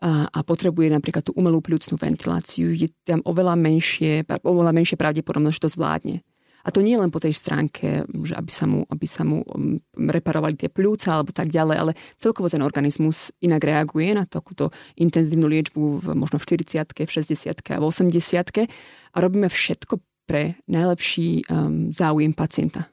[0.00, 5.64] a, potrebuje napríklad tú umelú pľúcnú ventiláciu, je tam oveľa menšie, oveľa menšie pravdepodobnosť, že
[5.68, 6.16] to zvládne.
[6.60, 9.80] A to nie len po tej stránke, že aby sa mu, aby sa mu um,
[9.96, 14.68] reparovali tie pľúca alebo tak ďalej, ale celkovo ten organizmus inak reaguje na takúto
[15.00, 20.60] intenzívnu liečbu v, možno v 40 v 60 a v 80 a robíme všetko pre
[20.68, 22.92] najlepší um, záujem pacienta.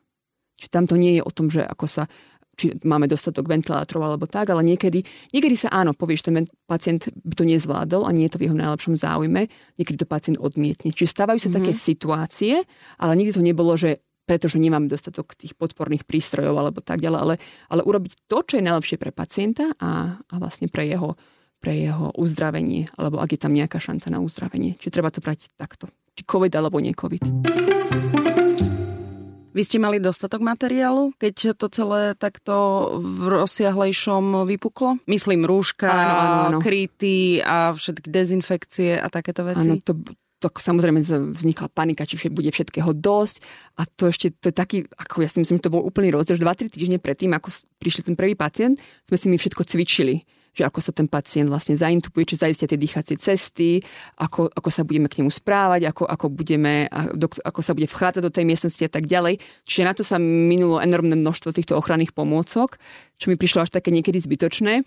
[0.58, 2.04] Čiže tam to nie je o tom, že ako sa
[2.58, 7.34] či máme dostatok ventilátorov alebo tak, ale niekedy, niekedy sa áno, povieš, ten pacient by
[7.38, 9.46] to nezvládol a nie je to v jeho najlepšom záujme,
[9.78, 10.90] niekedy to pacient odmietne.
[10.90, 11.58] Čiže stávajú sa mm-hmm.
[11.62, 12.54] také situácie,
[12.98, 17.36] ale nikdy to nebolo, že pretože nemáme dostatok tých podporných prístrojov alebo tak ďalej, ale,
[17.72, 21.16] ale urobiť to, čo je najlepšie pre pacienta a, a vlastne pre jeho,
[21.64, 24.76] pre jeho uzdravenie, alebo ak je tam nejaká šanca na uzdravenie.
[24.76, 25.88] Čiže treba to brať takto.
[26.20, 28.27] Či COVID alebo nie COVID.
[29.58, 32.54] Vy ste mali dostatok materiálu, keď to celé takto
[33.02, 35.02] v rozsiahlejšom vypuklo?
[35.10, 36.58] Myslím rúška, áno, áno, áno.
[36.62, 39.66] kryty a všetky dezinfekcie a takéto veci?
[39.66, 39.98] Áno, to,
[40.38, 41.02] to samozrejme
[41.34, 43.42] vznikla panika, či bude všetkého dosť
[43.82, 46.38] a to ešte, to je taký, ako ja si myslím, že to bol úplný rozdiel,
[46.38, 47.50] 2-3 týždne predtým, ako
[47.82, 48.78] prišiel ten prvý pacient,
[49.10, 50.22] sme si my všetko cvičili
[50.58, 53.78] že ako sa ten pacient vlastne zaintubuje, či zaistia tie dýchacie cesty,
[54.18, 56.90] ako, ako sa budeme k nemu správať, ako, ako, budeme,
[57.46, 59.38] ako sa bude vchádzať do tej miestnosti a tak ďalej.
[59.70, 62.82] Čiže na to sa minulo enormné množstvo týchto ochranných pomôcok,
[63.22, 64.82] čo mi prišlo až také niekedy zbytočné,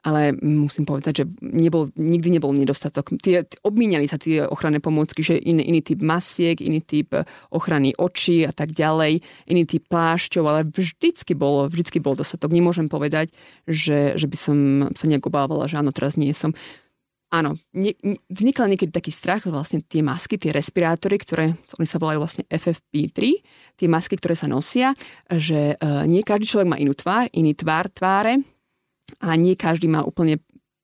[0.00, 3.12] ale musím povedať, že nebol, nikdy nebol nedostatok.
[3.20, 7.12] Tie, obmínali sa tie ochranné pomôcky, že iný, iný typ masiek, iný typ
[7.52, 9.20] ochrany očí a tak ďalej,
[9.52, 12.48] iný typ plášťov, ale vždycky bolo, vždycky bol dostatok.
[12.48, 13.28] Nemôžem povedať,
[13.68, 14.56] že, že by som
[14.96, 16.56] sa nejak obávala, že áno, teraz nie som.
[17.30, 17.94] Áno, nie,
[18.26, 22.42] vznikla niekedy taký strach, že vlastne tie masky, tie respirátory, ktoré, oni sa volajú vlastne
[22.50, 23.18] FFP3,
[23.78, 24.98] tie masky, ktoré sa nosia,
[25.30, 28.42] že uh, nie každý človek má inú tvár, iný tvár tváre
[29.18, 30.38] a nie každý má úplne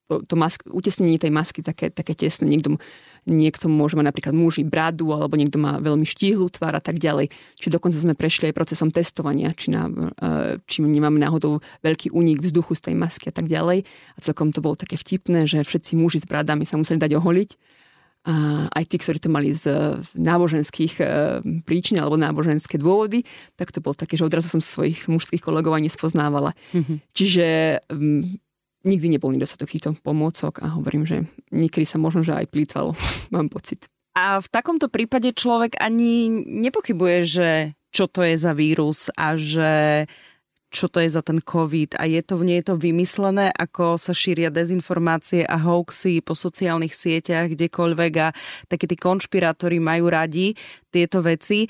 [0.07, 2.47] to mask, utesnenie tej masky také, také tesné.
[2.47, 2.79] Niekto,
[3.27, 7.35] niekto môže mať napríklad muži bradu, alebo niekto má veľmi štíhlu tvár a tak ďalej.
[7.59, 12.39] Čiže dokonca sme prešli aj procesom testovania, či, na, e, či nemáme náhodou veľký únik
[12.39, 13.83] vzduchu z tej masky a tak ďalej.
[14.15, 17.51] A celkom to bolo také vtipné, že všetci muži s bradami sa museli dať oholiť.
[18.27, 19.71] A aj tí, ktorí to mali z
[20.19, 21.05] náboženských e,
[21.63, 23.23] príčin alebo náboženské dôvody,
[23.55, 26.51] tak to bolo také, že odrazu som svojich mužských kolegov aj nespoznávala.
[26.75, 26.97] Mm-hmm.
[27.15, 27.47] Čiže
[28.87, 32.95] nikdy nebol nedostatok týchto pomôcok a hovorím, že niekedy sa možno, že aj plýtvalo,
[33.35, 33.91] mám pocit.
[34.17, 37.49] A v takomto prípade človek ani nepochybuje, že
[37.93, 40.05] čo to je za vírus a že
[40.77, 44.13] čo to je za ten COVID a je to v nej to vymyslené, ako sa
[44.13, 48.29] šíria dezinformácie a hoaxy po sociálnych sieťach, kdekoľvek a
[48.69, 50.53] takí tí konšpirátori majú radi
[50.93, 51.65] tieto veci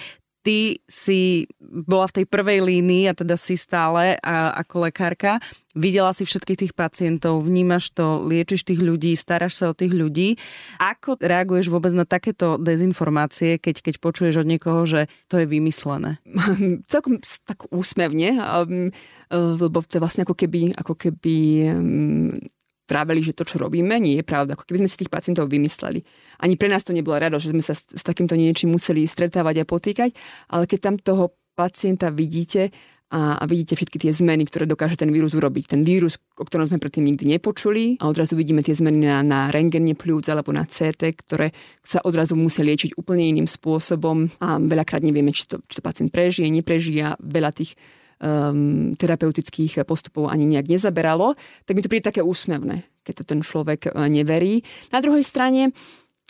[0.46, 5.42] ty si bola v tej prvej línii a teda si stále a, ako lekárka.
[5.74, 10.38] Videla si všetkých tých pacientov, vnímaš to, liečiš tých ľudí, staráš sa o tých ľudí.
[10.78, 16.22] Ako reaguješ vôbec na takéto dezinformácie, keď, keď počuješ od niekoho, že to je vymyslené?
[16.94, 18.94] Celkom tak úsmevne, um,
[19.34, 21.36] lebo to je vlastne ako keby, ako keby
[21.74, 22.38] um,
[22.86, 24.54] vraveli, že to, čo robíme, nie je pravda.
[24.54, 26.00] Ako keby sme si tých pacientov vymysleli.
[26.40, 29.62] Ani pre nás to nebola rado, že sme sa s, s takýmto niečím museli stretávať
[29.62, 30.10] a potýkať,
[30.48, 32.70] ale keď tam toho pacienta vidíte
[33.06, 35.78] a, a vidíte všetky tie zmeny, ktoré dokáže ten vírus urobiť.
[35.78, 39.40] Ten vírus, o ktorom sme predtým nikdy nepočuli a odrazu vidíme tie zmeny na, na
[39.54, 41.54] rengene pľúc alebo na CT, ktoré
[41.86, 46.10] sa odrazu musia liečiť úplne iným spôsobom a veľakrát nevieme, či to, či to pacient
[46.10, 47.14] prežije, neprežije.
[47.22, 47.78] Veľa tých
[48.20, 53.40] um, terapeutických postupov ani nejak nezaberalo, tak mi to príde také úsmevné, keď to ten
[53.44, 54.64] človek uh, neverí.
[54.92, 55.72] Na druhej strane,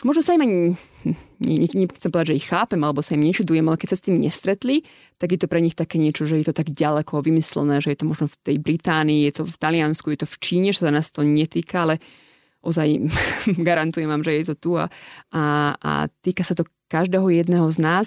[0.05, 0.57] možno sa im ani,
[1.41, 4.85] nechcem povedať, že ich chápem, alebo sa im nečudujem, ale keď sa s tým nestretli,
[5.17, 7.99] tak je to pre nich také niečo, že je to tak ďaleko vymyslené, že je
[8.03, 10.93] to možno v tej Británii, je to v Taliansku, je to v Číne, že sa
[10.93, 11.95] nás to netýka, ale
[12.61, 13.09] ozaj
[13.67, 14.85] garantujem vám, že je to tu a,
[15.33, 18.05] a, a týka sa to každého jedného z nás.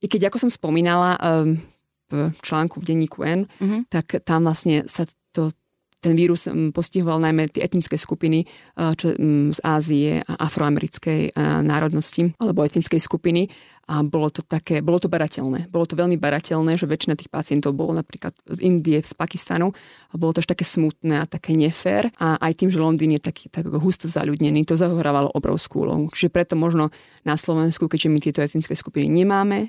[0.00, 1.60] I keď, ako som spomínala, um,
[2.10, 3.80] v článku v denníku N, mm-hmm.
[3.88, 5.54] tak tam vlastne sa to,
[6.00, 8.48] ten vírus postihoval najmä tie etnické skupiny
[8.96, 9.12] čo,
[9.52, 13.52] z Ázie a afroamerickej národnosti alebo etnickej skupiny
[13.90, 15.68] a bolo to také, bolo to barateľné.
[15.68, 19.76] Bolo to veľmi barateľné, že väčšina tých pacientov bolo napríklad z Indie, z Pakistanu
[20.08, 23.20] a bolo to až také smutné a také nefér a aj tým, že Londýn je
[23.20, 26.08] taký tak husto zaľudnený, to zahrávalo obrovskú úlohu.
[26.16, 26.88] Čiže preto možno
[27.28, 29.68] na Slovensku, keďže my tieto etnické skupiny nemáme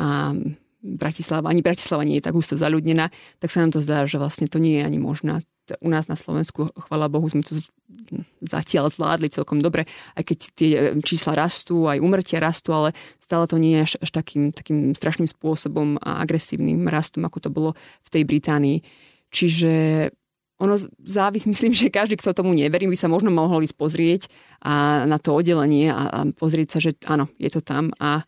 [0.00, 0.32] a
[0.82, 3.08] Bratislava, ani Bratislava nie je tak husto zaľudnená,
[3.40, 5.42] tak sa nám to zdá, že vlastne to nie je ani možné.
[5.82, 7.58] U nás na Slovensku, chvala Bohu, sme to
[8.38, 13.50] zatiaľ zvládli celkom dobre, aj keď tie e, čísla rastú, aj umrtia rastú, ale stále
[13.50, 17.70] to nie je až, až takým, takým strašným spôsobom a agresívnym rastom, ako to bolo
[18.06, 18.78] v tej Británii.
[19.34, 19.72] Čiže
[20.56, 24.22] ono závisí, myslím, že každý, kto tomu neverí, by sa možno mohol ísť pozrieť
[24.64, 28.24] a na to oddelenie a, a pozrieť sa, že áno, je to tam a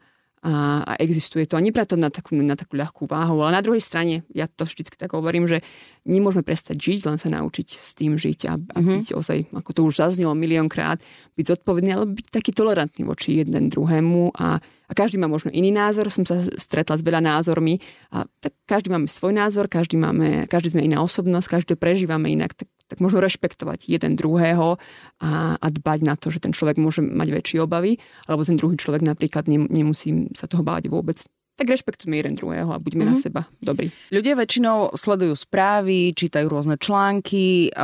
[0.48, 1.60] a, a existuje to.
[1.60, 3.44] A nebrať to na takú, na takú ľahkú váhu.
[3.44, 5.60] Ale na druhej strane, ja to vždy tak hovorím, že
[6.08, 8.96] nemôžeme prestať žiť, len sa naučiť s tým žiť a, a mm-hmm.
[9.04, 11.04] byť ozaj, ako to už zaznelo miliónkrát,
[11.36, 14.56] byť zodpovedný, ale byť taký tolerantný voči jeden druhému a,
[14.88, 16.08] a každý má možno iný názor.
[16.08, 17.84] Som sa stretla s veľa názormi
[18.16, 22.56] a tak každý máme svoj názor, každý, máme, každý sme iná osobnosť, každý prežívame inak.
[22.56, 24.80] Tak tak možno rešpektovať jeden druhého
[25.20, 28.80] a, a dbať na to, že ten človek môže mať väčšie obavy, alebo ten druhý
[28.80, 31.20] človek napríklad nemusí sa toho báť vôbec
[31.58, 33.10] tak rešpektujme jeden druhého a buďme mm-hmm.
[33.10, 33.24] na mhm.
[33.26, 33.90] seba dobrí.
[34.14, 37.74] Ľudia väčšinou sledujú správy, čítajú rôzne články,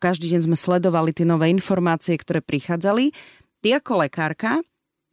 [0.00, 3.12] každý deň sme sledovali tie nové informácie, ktoré prichádzali.
[3.60, 4.64] Ty ako lekárka,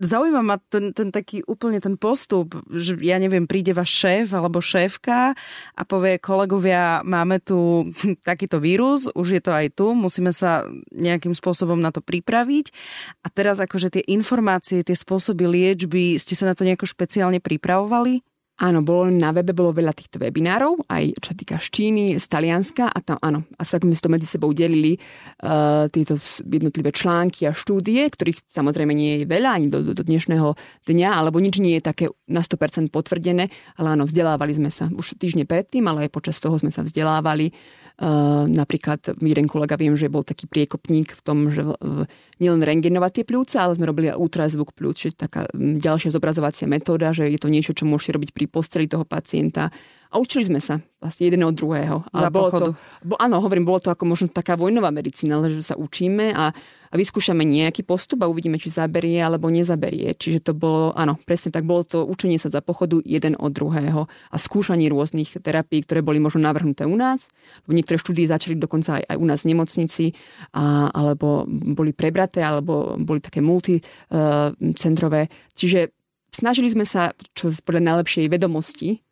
[0.02, 4.58] Zaujíma ma ten, ten taký úplne ten postup, že ja neviem, príde váš šéf alebo
[4.58, 5.38] šéfka
[5.78, 7.86] a povie kolegovia, máme tu
[8.30, 12.74] takýto vírus, už je to aj tu, musíme sa nejakým spôsobom na to pripraviť.
[13.22, 18.31] A teraz akože tie informácie, tie spôsoby liečby, ste sa na to nejako špeciálne pripravovali?
[18.62, 22.94] Áno, bolo, na webe bolo veľa týchto webinárov, aj čo týka z Číny, z Talianska
[22.94, 25.02] a tam, áno, a sa sme to medzi sebou delili
[25.42, 30.06] uh, tieto jednotlivé články a štúdie, ktorých samozrejme nie je veľa ani do, do, do
[30.06, 30.54] dnešného
[30.86, 33.50] dňa, alebo nič nie je také na 100% potvrdené,
[33.82, 37.50] ale áno, vzdelávali sme sa už týždne predtým, ale aj počas toho sme sa vzdelávali.
[37.98, 42.06] Uh, napríklad jeden kolega viem, že bol taký priekopník v tom, že uh,
[42.38, 47.10] nielen rengenovať tie pľúca, ale sme robili aj ultrazvuk pľúc, čiže taká ďalšia zobrazovacia metóda,
[47.10, 49.72] že je to niečo, čo môžete robiť pri posteli toho pacienta.
[50.12, 52.04] A učili sme sa vlastne jeden od druhého.
[52.12, 52.66] Ale Za bolo to,
[53.08, 56.52] bo, áno, hovorím, bolo to ako možno taká vojnová medicína, ale že sa učíme a,
[56.92, 60.12] a vyskúšame nejaký postup a uvidíme, či zaberie alebo nezaberie.
[60.12, 64.12] Čiže to bolo, áno, presne tak, bolo to učenie sa za pochodu jeden od druhého
[64.12, 67.32] a skúšanie rôznych terapií, ktoré boli možno navrhnuté u nás.
[67.72, 70.06] Niektoré štúdie začali dokonca aj, aj u nás v nemocnici,
[70.52, 75.32] a, alebo boli prebraté, alebo boli také multicentrové.
[75.56, 76.01] Čiže
[76.32, 79.04] snažili sme sa, čo podľa najlepšej vedomosti,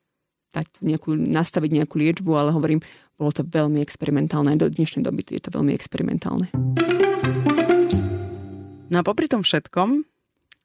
[0.50, 2.82] dať nejakú, nastaviť nejakú liečbu, ale hovorím,
[3.20, 4.58] bolo to veľmi experimentálne.
[4.58, 6.50] Do dnešnej doby je to veľmi experimentálne.
[8.90, 10.02] No a popri tom všetkom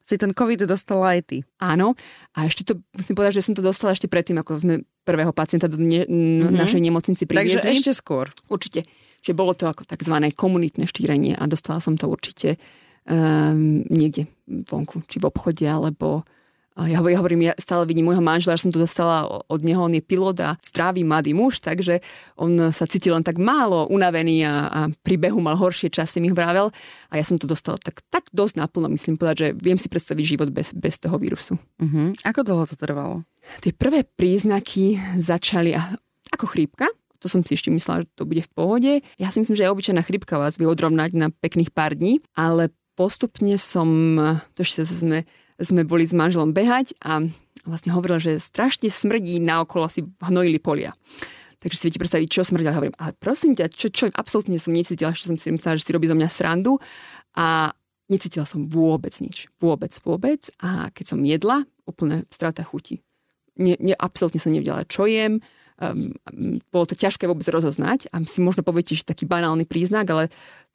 [0.04, 1.38] si ten COVID dostala aj ty.
[1.60, 1.96] Áno.
[2.36, 5.68] A ešte to, musím povedať, že som to dostala ešte predtým, ako sme prvého pacienta
[5.68, 6.52] do ne, mm-hmm.
[6.52, 7.60] našej nemocnici priviezli.
[7.60, 8.28] Takže ešte skôr.
[8.48, 8.84] Určite.
[9.24, 10.12] Čiže bolo to ako tzv.
[10.36, 12.60] komunitné šírenie a dostala som to určite
[13.08, 16.28] um, niekde vonku, či v obchode, alebo
[16.74, 19.94] ja, ja hovorím, ja stále vidím môjho manžela, že som to dostala od neho, on
[19.94, 22.02] je pilot a zdravý mladý muž, takže
[22.34, 26.34] on sa cítil len tak málo unavený a, a pri behu mal horšie časy, mi
[26.34, 26.74] vravel
[27.10, 30.24] a ja som to dostala tak, tak dosť naplno, myslím povedať, že viem si predstaviť
[30.26, 31.54] život bez, bez toho vírusu.
[31.78, 32.10] Uh-huh.
[32.26, 33.22] Ako dlho to trvalo?
[33.62, 35.78] Tie prvé príznaky začali
[36.34, 36.90] ako chrípka,
[37.22, 38.92] to som si ešte myslela, že to bude v pohode.
[39.16, 42.68] Ja si myslím, že aj obyčajná chrípka vás vie odrovnať na pekných pár dní, ale
[42.98, 43.88] postupne som,
[44.52, 45.24] to ešte sme
[45.60, 47.22] sme boli s manželom behať a
[47.64, 50.92] vlastne hovoril, že strašne smrdí na okolo si hnojili polia.
[51.64, 52.68] Takže si viete predstaviť, čo smrdí.
[52.68, 55.88] A hovorím, ale prosím ťa, čo, čo absolútne som necítila, že som si myslela, že
[55.88, 56.76] si robí zo mňa srandu.
[57.40, 57.72] A
[58.12, 59.48] necítila som vôbec nič.
[59.56, 60.52] Vôbec, vôbec.
[60.60, 63.00] A keď som jedla, úplne strata chuti.
[63.56, 65.40] Ne, ne, absolútne som nevedela, čo jem
[65.80, 66.14] um,
[66.70, 70.24] bolo to ťažké vôbec rozoznať a si možno poviete, že taký banálny príznak, ale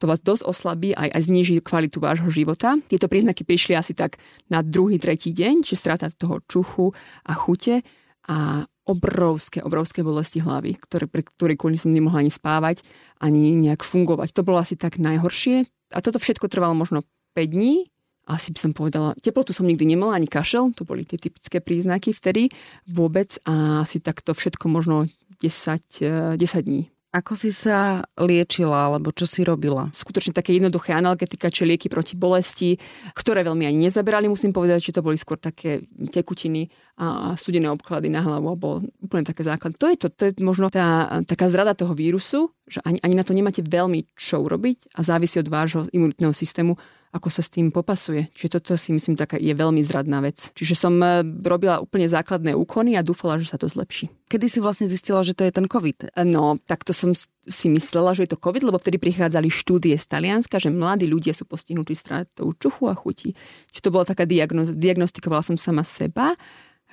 [0.00, 2.76] to vás dosť oslabí aj, aj zniží kvalitu vášho života.
[2.88, 6.92] Tieto príznaky prišli asi tak na druhý, tretí deň, čiže strata toho čuchu
[7.24, 7.84] a chute
[8.28, 12.82] a obrovské, obrovské bolesti hlavy, ktoré, pre ktoré kvôli som nemohla ani spávať,
[13.22, 14.34] ani nejak fungovať.
[14.34, 15.68] To bolo asi tak najhoršie.
[15.94, 17.89] A toto všetko trvalo možno 5 dní,
[18.34, 22.14] asi by som povedala, teplotu som nikdy nemala, ani kašel, to boli tie typické príznaky
[22.14, 22.50] vtedy
[22.86, 25.10] vôbec a asi takto všetko možno
[25.42, 26.82] 10, 10 eh, dní.
[27.10, 29.90] Ako si sa liečila, alebo čo si robila?
[29.90, 32.78] Skutočne také jednoduché analgetika, či lieky proti bolesti,
[33.18, 36.70] ktoré veľmi ani nezaberali, musím povedať, či to boli skôr také tekutiny
[37.02, 38.68] a studené obklady na hlavu, alebo
[39.02, 39.74] úplne také základy.
[39.82, 43.26] To je to, to je možno tá, taká zrada toho vírusu, že ani, ani na
[43.26, 46.78] to nemáte veľmi čo urobiť a závisí od vášho imunitného systému,
[47.10, 48.30] ako sa s tým popasuje.
[48.38, 50.54] Čiže toto si myslím taká je veľmi zradná vec.
[50.54, 54.06] Čiže som e, robila úplne základné úkony a dúfala, že sa to zlepší.
[54.30, 56.14] Kedy si vlastne zistila, že to je ten COVID?
[56.14, 57.10] E, no, tak to som
[57.50, 61.34] si myslela, že je to COVID, lebo vtedy prichádzali štúdie z Talianska, že mladí ľudia
[61.34, 63.34] sú postihnutí stratou čuchu a chuti.
[63.74, 66.38] Čiže to bola taká diagnoz, diagnostikovala som sama seba.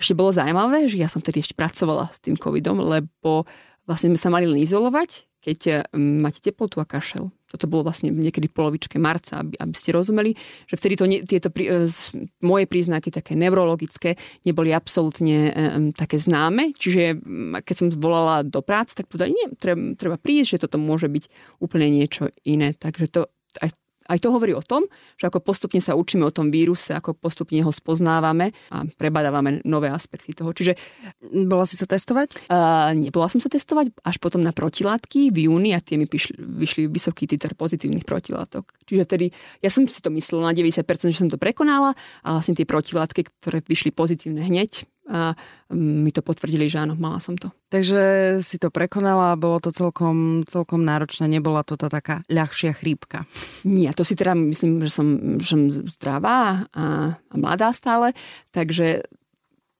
[0.01, 3.45] Ešte bolo zaujímavé, že ja som tedy ešte pracovala s tým covidom, lebo
[3.85, 8.11] vlastne sme sa mali len izolovať, keď e, máte teplotu a kašel toto bolo vlastne
[8.11, 10.35] niekedy polovičke marca, aby, aby ste rozumeli,
[10.67, 15.89] že vtedy to nie, tieto prí, e, z, moje príznaky také neurologické neboli absolútne um,
[15.95, 17.17] také známe, čiže
[17.63, 21.23] keď som volala do práce, tak povedali, nie, treba, treba prísť, že toto môže byť
[21.63, 22.75] úplne niečo iné.
[22.75, 23.21] Takže to,
[23.63, 23.71] aj
[24.07, 24.87] aj to hovorí o tom,
[25.19, 29.91] že ako postupne sa učíme o tom víruse, ako postupne ho spoznávame a prebadávame nové
[29.91, 30.51] aspekty toho.
[30.55, 30.79] Čiže...
[31.27, 32.47] Bola si sa testovať?
[32.47, 36.39] Uh, nebola som sa testovať, až potom na protilátky v júni a tie mi vyšli,
[36.39, 38.71] vyšli vysoký titer pozitívnych protilátok.
[38.87, 39.25] Čiže tedy,
[39.59, 41.93] ja som si to myslela na 90%, že som to prekonala,
[42.23, 45.33] ale vlastne tie protilátky, ktoré vyšli pozitívne hneď, a
[45.71, 47.51] mi to potvrdili, že áno, mala som to.
[47.71, 52.75] Takže si to prekonala a bolo to celkom, celkom náročné, nebola to tá taká ľahšia
[52.75, 53.23] chrípka.
[53.63, 55.07] Nie, to si teda myslím, že som,
[55.39, 58.11] že som zdravá a, a mladá stále,
[58.51, 59.07] takže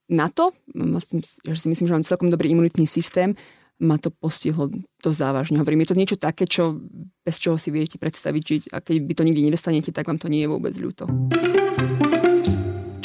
[0.08, 3.36] na to, myslím, že si myslím, že mám celkom dobrý imunitný systém,
[3.78, 4.72] ma to postihlo
[5.04, 5.60] dosť závažne.
[5.62, 6.80] Hovorím, je to niečo také, čo,
[7.22, 10.26] bez čoho si viete predstaviť žiť a keď by to nikdy nedostanete, tak vám to
[10.26, 11.06] nie je vôbec ľúto.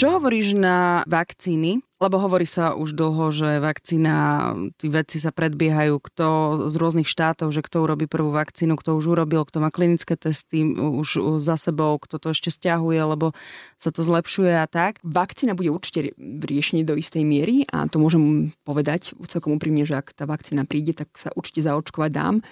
[0.03, 1.79] Čo hovoríš na vakcíny?
[2.03, 6.27] Lebo hovorí sa už dlho, že vakcína, tí vedci sa predbiehajú, kto
[6.67, 10.75] z rôznych štátov, že kto urobí prvú vakcínu, kto už urobil, kto má klinické testy
[10.75, 13.31] už za sebou, kto to ešte stiahuje, lebo
[13.79, 14.99] sa to zlepšuje a tak.
[15.07, 20.11] Vakcína bude určite riešenie do istej miery a to môžem povedať celkom úprimne, že ak
[20.11, 22.43] tá vakcína príde, tak sa určite zaočkovať dám.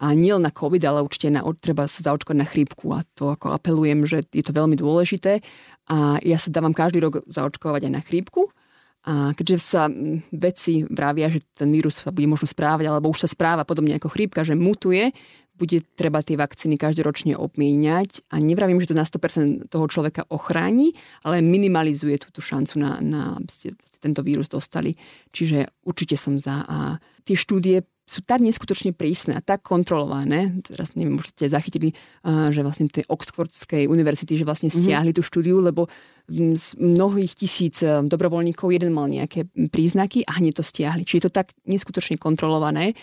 [0.00, 2.88] A nie len na COVID, ale určite na, treba sa zaočkovať na chrípku.
[2.96, 5.44] A to ako apelujem, že je to veľmi dôležité.
[5.92, 8.48] A ja sa dávam každý rok zaočkovať aj na chrípku.
[9.04, 9.88] A keďže sa
[10.32, 14.12] vedci vravia, že ten vírus sa bude možno správať, alebo už sa správa podobne ako
[14.12, 15.12] chrípka, že mutuje,
[15.60, 18.24] bude treba tie vakcíny každoročne obmieniať.
[18.32, 23.20] A nevravím, že to na 100% toho človeka ochráni, ale minimalizuje túto šancu na, na
[23.36, 23.68] aby ste
[24.00, 24.96] tento vírus dostali.
[25.36, 26.64] Čiže určite som za.
[26.64, 26.96] A
[27.28, 30.50] tie štúdie sú tak neskutočne prísne a tak kontrolované.
[30.66, 31.94] Teraz neviem, možno ste zachytili,
[32.26, 34.76] že vlastne tej Oxfordskej univerzity, že vlastne mhm.
[34.82, 35.22] stiahli mm-hmm.
[35.22, 35.86] tú štúdiu, lebo
[36.30, 41.02] z mnohých tisíc e, dobrovoľníkov jeden mal nejaké príznaky a hneď to stiahli.
[41.02, 42.94] Čiže je to tak neskutočne kontrolované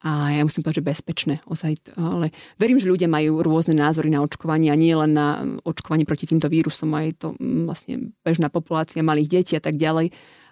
[0.00, 1.34] a ja musím povedať, že bezpečné.
[1.44, 6.08] Ozaj, ale verím, že ľudia majú rôzne názory na očkovanie a nie len na očkovanie
[6.08, 7.36] proti týmto vírusom, aj to
[7.68, 10.08] vlastne bežná populácia malých detí a tak ďalej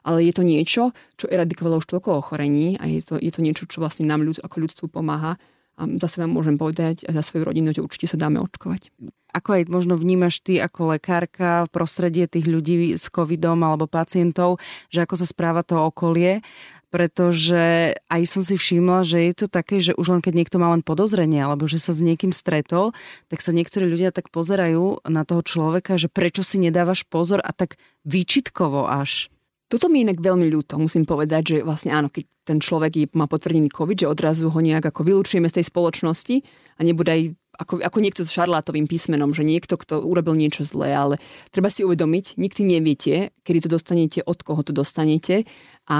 [0.09, 3.69] ale je to niečo, čo eradikovalo už toľko ochorení a je to, je to niečo,
[3.69, 5.37] čo vlastne nám ľud, ako ľudstvu pomáha.
[5.79, 8.91] A zase vám môžem povedať za svoju rodinu, že určite sa dáme očkovať.
[9.37, 14.59] Ako aj možno vnímaš ty ako lekárka v prostredie tých ľudí s covidom alebo pacientov,
[14.89, 16.43] že ako sa správa to okolie,
[16.89, 20.73] pretože aj som si všimla, že je to také, že už len keď niekto má
[20.73, 22.97] len podozrenie alebo že sa s niekým stretol,
[23.29, 27.53] tak sa niektorí ľudia tak pozerajú na toho človeka, že prečo si nedávaš pozor a
[27.53, 27.77] tak
[28.09, 29.29] výčitkovo až.
[29.69, 33.69] Toto mi inak veľmi ľúto, musím povedať, že vlastne áno, keď ten človek má potvrdený
[33.69, 36.37] COVID, že odrazu ho nejak ako vylúčujeme z tej spoločnosti
[36.77, 37.23] a nebude aj
[37.59, 41.15] ako, ako niekto s šarlátovým písmenom, že niekto, kto urobil niečo zlé, ale
[41.51, 45.43] treba si uvedomiť, nikdy neviete, kedy to dostanete, od koho to dostanete
[45.91, 45.99] a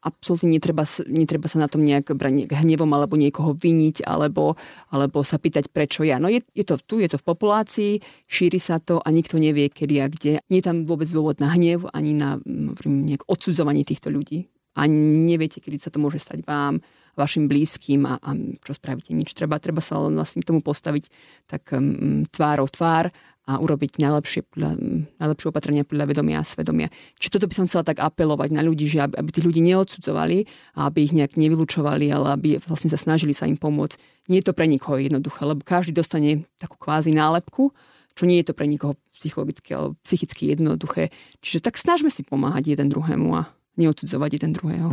[0.00, 4.56] absolútne netreba, netreba sa na tom nejak brať hnevom alebo niekoho viniť alebo,
[4.88, 6.16] alebo sa pýtať, prečo ja.
[6.16, 7.92] No je, je to tu, je to v populácii,
[8.24, 10.40] šíri sa to a nikto nevie, kedy a kde.
[10.48, 12.40] Nie je tam vôbec dôvod na hnev ani na
[12.86, 14.48] nejak odsudzovanie týchto ľudí.
[14.76, 16.80] A neviete, kedy sa to môže stať vám
[17.16, 18.30] vašim blízkym a, a
[18.62, 19.32] čo spravíte nič.
[19.32, 21.08] Treba, treba sa len vlastne k tomu postaviť
[21.48, 23.08] tak um, tvárou tvár
[23.46, 26.92] a urobiť najlepšie, um, najlepšie opatrenia podľa vedomia a svedomia.
[27.16, 30.38] Čiže toto by som chcela tak apelovať na ľudí, že aby, aby tých ľudí neodsudzovali
[30.76, 33.96] a aby ich nejak nevylučovali, ale aby vlastne sa snažili sa im pomôcť.
[34.28, 37.72] Nie je to pre nikoho jednoduché, lebo každý dostane takú kvázi nálepku,
[38.16, 41.14] čo nie je to pre nikoho psychologicky alebo psychicky jednoduché.
[41.40, 44.88] Čiže tak snažme si pomáhať jeden druhému a neodsudzovať jeden druhého.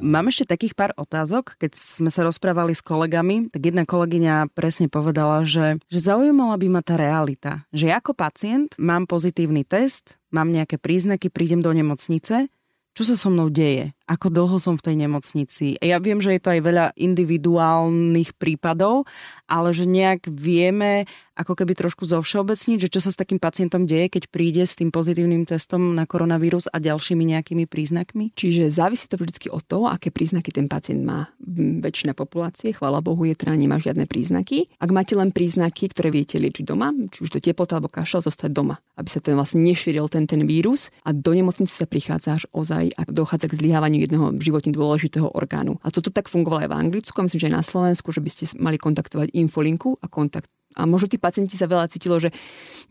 [0.00, 1.60] Mám ešte takých pár otázok.
[1.60, 6.66] Keď sme sa rozprávali s kolegami, tak jedna kolegyňa presne povedala, že, že zaujímala by
[6.72, 7.68] ma tá realita.
[7.68, 12.48] Že ako pacient mám pozitívny test, mám nejaké príznaky, prídem do nemocnice,
[12.96, 13.94] čo sa so mnou deje?
[14.10, 15.78] Ako dlho som v tej nemocnici?
[15.78, 19.06] Ja viem, že je to aj veľa individuálnych prípadov,
[19.46, 21.06] ale že nejak vieme,
[21.38, 24.90] ako keby trošku zovšeobecniť, že čo sa s takým pacientom deje, keď príde s tým
[24.90, 28.34] pozitívnym testom na koronavírus a ďalšími nejakými príznakmi?
[28.34, 31.30] Čiže závisí to vždy od toho, aké príznaky ten pacient má.
[31.78, 34.74] Väčšina populácie, chvála Bohu, je teda nemá žiadne príznaky.
[34.82, 38.50] Ak máte len príznaky, ktoré viete liečiť doma, či už to teplota alebo kašel, zostať
[38.50, 42.44] doma, aby sa ten vlastne nešíril ten, ten vírus a do nemocnice sa prichádza až
[42.50, 45.76] ozaj a dochádza k zlyhávaniu jedného životne dôležitého orgánu.
[45.84, 48.30] A toto tak fungovalo aj v Anglicku, a myslím, že aj na Slovensku, že by
[48.32, 50.48] ste mali kontaktovať infolinku a kontakt
[50.78, 52.30] a možno tí pacienti sa veľa cítilo, že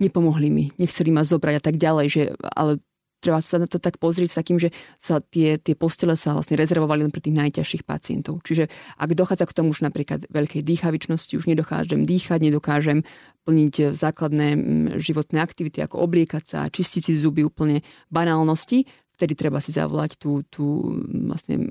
[0.03, 2.83] nepomohli mi, nechceli ma zobrať a tak ďalej, že, ale
[3.19, 6.55] treba sa na to tak pozrieť s takým, že sa tie, tie postele sa vlastne
[6.55, 8.39] rezervovali len pre tých najťažších pacientov.
[8.47, 13.03] Čiže ak dochádza k tomu, že napríklad veľkej dýchavičnosti, už nedokážem dýchať, nedokážem
[13.43, 14.47] plniť základné
[15.03, 18.87] životné aktivity, ako obliekať sa, čistiť si zuby úplne banálnosti,
[19.19, 20.95] vtedy treba si zavolať tú, tú
[21.27, 21.67] vlastne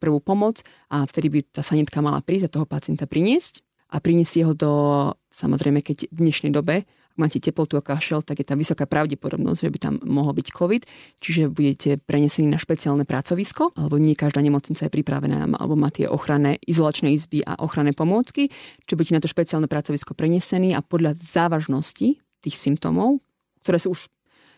[0.00, 3.60] prvú pomoc a vtedy by tá sanitka mala prísť a toho pacienta priniesť
[3.92, 4.72] a priniesť ho do,
[5.36, 9.60] samozrejme, keď v dnešnej dobe ak máte teplotu a kašel, tak je tam vysoká pravdepodobnosť,
[9.60, 10.82] že by tam mohol byť COVID,
[11.20, 16.08] čiže budete prenesení na špeciálne pracovisko, alebo nie každá nemocnica je pripravená, alebo má tie
[16.08, 18.48] ochranné izolačné izby a ochranné pomôcky,
[18.88, 23.20] čiže budete na to špeciálne pracovisko prenesení a podľa závažnosti tých symptómov,
[23.60, 24.08] ktoré sú už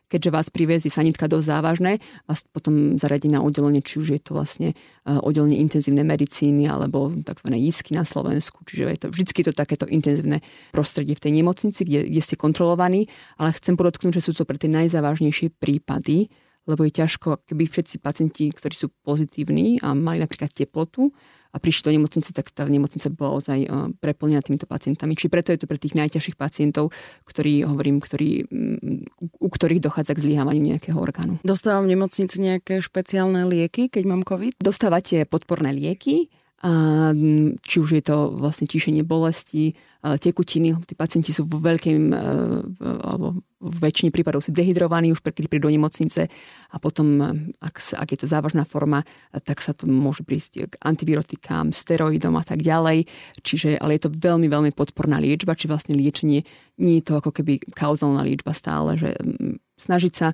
[0.08, 1.92] keďže vás priviezí sanitka dosť závažné,
[2.28, 4.76] vás potom zaradí na oddelenie, či už je to vlastne e,
[5.10, 7.48] oddelenie intenzívnej medicíny alebo tzv.
[7.50, 8.62] ISKY na Slovensku.
[8.68, 13.08] Čiže je to vždy to takéto intenzívne prostredie v tej nemocnici, kde, kde ste kontrolovaní,
[13.40, 16.28] ale chcem podotknúť, že sú to pre tie najzávažnejšie prípady
[16.64, 21.12] lebo je ťažko, keby všetci pacienti, ktorí sú pozitívni a mali napríklad teplotu
[21.54, 23.68] a prišli do nemocnice, tak tá nemocnica bola ozaj e,
[24.02, 25.14] preplnená týmito pacientami.
[25.14, 26.90] Čiže preto je to pre tých najťažších pacientov,
[27.28, 28.50] ktorí, hovorím, ktorí,
[29.20, 31.38] u ktorých dochádza k zlyhávaniu nejakého orgánu.
[31.46, 34.58] Dostávam v nemocnici nejaké špeciálne lieky, keď mám COVID?
[34.58, 36.32] Dostávate podporné lieky,
[37.60, 40.72] či už je to vlastne tíšenie bolesti, tekutiny.
[40.88, 41.92] Tí pacienti sú vo veľkej,
[43.04, 46.28] alebo v väčšine prípadov sú dehydrovaní už keď prídu do nemocnice
[46.72, 47.20] a potom,
[47.60, 49.04] ak, ak je to závažná forma,
[49.44, 53.08] tak sa to môže prísť k antivirotikám, steroidom a tak ďalej.
[53.44, 56.44] Čiže, ale je to veľmi, veľmi podporná liečba, či vlastne liečenie
[56.80, 59.16] nie je to ako keby kauzálna liečba stále, že
[59.80, 60.32] snažiť sa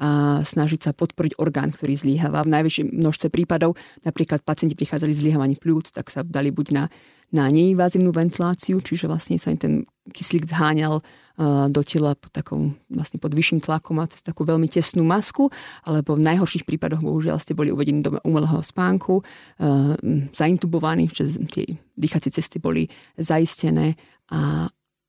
[0.00, 2.48] a snažiť sa podporiť orgán, ktorý zlyháva.
[2.48, 5.60] V najväčšom množstve prípadov, napríklad pacienti prichádzali z zlyhávaním
[5.92, 6.84] tak sa dali buď na,
[7.36, 9.74] na neinvazívnu ventiláciu, čiže vlastne sa im ten
[10.08, 11.04] kyslík vháňal
[11.68, 15.52] do tela pod, takou, vlastne pod vyšším tlakom a cez takú veľmi tesnú masku,
[15.84, 19.20] alebo v najhorších prípadoch bohužiaľ ste boli uvedení do umelého spánku,
[20.32, 22.88] zaintubovaní, že tie dýchacie cesty boli
[23.20, 24.00] zaistené
[24.32, 24.64] a,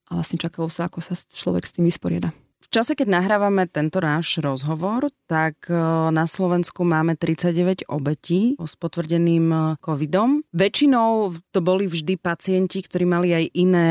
[0.07, 2.35] a vlastne čakalo sa, ako sa človek s tým vysporiada
[2.71, 5.75] čase, keď nahrávame tento náš rozhovor, tak e,
[6.09, 10.41] na Slovensku máme 39 obetí s potvrdeným e, covidom.
[10.55, 13.89] Väčšinou to boli vždy pacienti, ktorí mali aj iné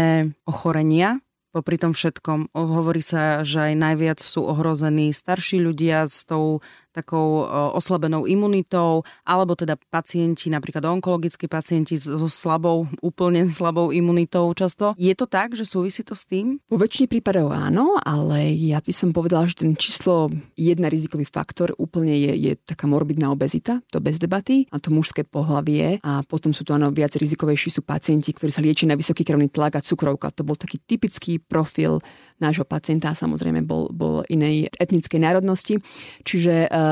[0.48, 1.20] ochorenia,
[1.52, 2.54] popri tom všetkom.
[2.54, 9.54] Hovorí sa, že aj najviac sú ohrození starší ľudia s tou takou oslabenou imunitou, alebo
[9.54, 14.98] teda pacienti, napríklad onkologickí pacienti so slabou, úplne slabou imunitou často.
[14.98, 16.58] Je to tak, že súvisí to s tým?
[16.66, 21.70] Vo väčšine prípadov áno, ale ja by som povedala, že ten číslo jedna rizikový faktor
[21.78, 26.50] úplne je, je taká morbidná obezita, to bez debaty, a to mužské pohlavie a potom
[26.50, 29.84] sú to áno viac rizikovejší sú pacienti, ktorí sa liečia na vysoký krvný tlak a
[29.86, 30.34] cukrovka.
[30.34, 32.02] To bol taký typický profil
[32.42, 35.78] nášho pacienta samozrejme bol, bol inej etnickej národnosti.
[36.26, 36.89] Čiže uh,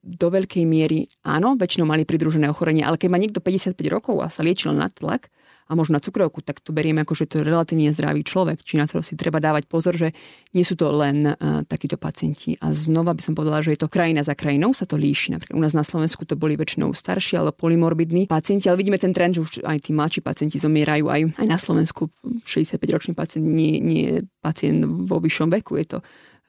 [0.00, 4.32] do veľkej miery áno, väčšinou mali pridružené ochorenie, ale keď má niekto 55 rokov a
[4.32, 5.28] sa liečil na tlak,
[5.70, 8.58] a možno na cukrovku, tak to berieme ako, že to je relatívne zdravý človek.
[8.66, 10.10] Či na to si treba dávať pozor, že
[10.50, 12.58] nie sú to len uh, takíto pacienti.
[12.58, 15.30] A znova by som povedala, že je to krajina za krajinou, sa to líši.
[15.30, 19.14] Napríklad u nás na Slovensku to boli väčšinou starší, ale polymorbidní pacienti, ale vidíme ten
[19.14, 22.10] trend, že už aj tí mladší pacienti zomierajú aj, aj na Slovensku.
[22.42, 25.98] 65-ročný pacient nie, nie je pacient vo vyššom veku, je to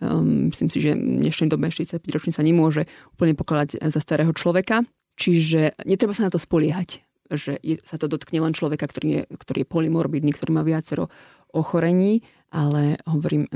[0.02, 4.34] Um, myslím si, že v dnešnej dobe 65 ročný sa nemôže úplne pokladať za starého
[4.34, 4.82] človeka.
[5.22, 9.22] Čiže netreba sa na to spoliehať že je, sa to dotkne len človeka, ktorý je,
[9.32, 11.08] ktorý je polymorbidný, ktorý má viacero
[11.56, 13.48] ochorení, ale hovorím,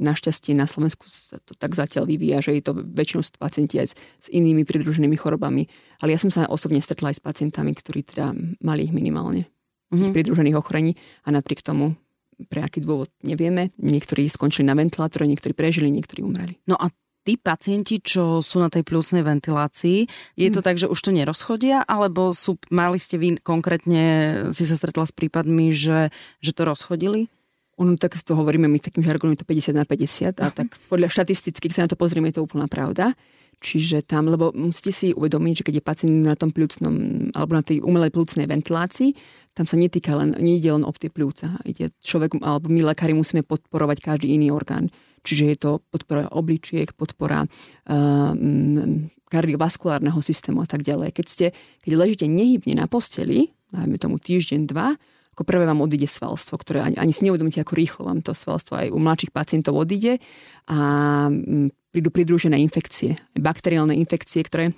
[0.00, 3.92] našťastie na Slovensku sa to tak zatiaľ vyvíja, že je to väčšinou sú pacienti aj
[3.92, 5.68] s, s inými pridruženými chorobami.
[6.00, 8.32] Ale ja som sa osobne stretla aj s pacientami, ktorí teda
[8.64, 9.44] mali ich minimálne
[9.92, 10.16] mm-hmm.
[10.16, 10.96] pridružených ochorení
[11.28, 12.00] a napriek tomu
[12.46, 13.74] pre aký dôvod nevieme.
[13.76, 16.56] Niektorí skončili na ventilátore, niektorí prežili, niektorí umreli.
[16.64, 16.88] No a
[17.24, 20.66] tí pacienti, čo sú na tej plusnej ventilácii, je to hm.
[20.66, 24.02] tak, že už to nerozchodia, alebo sú, mali ste vy konkrétne,
[24.56, 26.08] si sa stretla s prípadmi, že,
[26.40, 27.28] že to rozchodili?
[27.80, 31.08] Ono tak to hovoríme my takým žargonom, je to 50 na 50 a tak podľa
[31.08, 33.16] štatistických sa na to pozrieme, je to úplná pravda.
[33.60, 37.60] Čiže tam, lebo musíte si uvedomiť, že keď je pacient na tom plúcnom, alebo na
[37.60, 39.12] tej umelej plúcnej ventilácii,
[39.52, 41.60] tam sa netýka len, nie ide len o tie plúca.
[41.68, 44.88] Ide človek, alebo my lekári musíme podporovať každý iný orgán.
[45.28, 48.32] Čiže je to podpora obličiek, podpora uh,
[49.28, 51.12] kardiovaskulárneho systému a tak ďalej.
[51.12, 51.46] Keď, ste,
[51.84, 54.96] keď ležíte nehybne na posteli, dajme tomu týždeň, dva,
[55.36, 58.76] ako prvé vám odíde svalstvo, ktoré ani, ani si neuvedomíte, ako rýchlo vám to svalstvo
[58.76, 60.18] aj u mladších pacientov odíde
[60.68, 60.78] a
[61.90, 64.74] prídu pridružené infekcie, bakteriálne infekcie, ktoré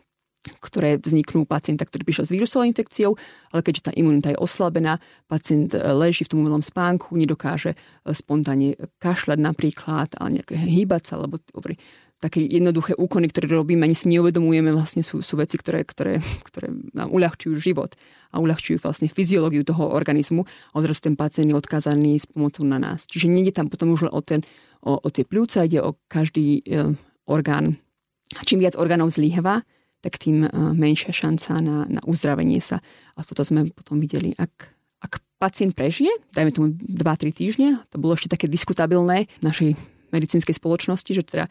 [0.58, 3.14] ktoré vzniknú u pacienta, ktorý prišiel s vírusovou infekciou,
[3.54, 4.98] ale keďže tá imunita je oslabená,
[5.30, 11.14] pacient e, leží v tom umelom spánku, nedokáže e, spontánne kašľať napríklad, ale nejaké hýbať
[11.14, 11.78] sa, lebo dobrý,
[12.22, 16.70] také jednoduché úkony, ktoré robíme, ani si neuvedomujeme, vlastne sú, sú veci, ktoré, ktoré, ktoré
[16.94, 17.98] nám uľahčujú život
[18.30, 22.78] a uľahčujú vlastne fyziológiu toho organizmu a odrazu ten pacient je odkázaný s pomocou na
[22.78, 23.06] nás.
[23.10, 24.46] Čiže nie tam potom už len o, ten,
[24.82, 26.92] o, o tie pľúca, ide o každý e,
[27.24, 27.78] orgán.
[28.42, 29.62] Čím viac orgánov zlyháva,
[30.02, 32.82] tak tým eh, menšia šanca na, na uzdravenie sa.
[33.14, 34.52] A toto sme potom videli, ak,
[35.00, 39.70] ak pacient prežije, dajme tomu 2-3 týždne, to bolo ešte také diskutabilné v našej
[40.12, 41.50] medicínskej spoločnosti, že teda e,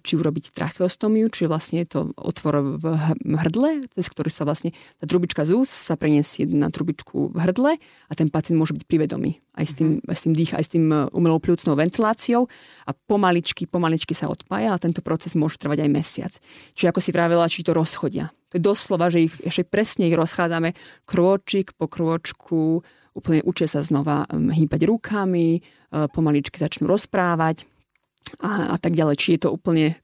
[0.00, 2.84] či urobiť tracheostomiu, či vlastne je to otvor v
[3.22, 7.76] hrdle, cez ktorý sa vlastne tá trubička z úst sa preniesie na trubičku v hrdle
[7.78, 10.70] a ten pacient môže byť privedomý aj s tým, aj s tým dých, aj s
[10.72, 12.48] tým e, umelou pľúcnou ventiláciou
[12.88, 16.32] a pomaličky, pomaličky sa odpája a tento proces môže trvať aj mesiac.
[16.72, 18.32] Čiže ako si vravela, či to rozchodia.
[18.50, 20.74] To je doslova, že ich ešte presne ich rozchádzame
[21.06, 22.82] krôčik po krôčku,
[23.14, 25.60] úplne učia sa znova hýbať rukami, e,
[26.10, 27.68] pomaličky začnú rozprávať
[28.42, 29.16] a, a tak ďalej.
[29.18, 29.98] Či je to úplne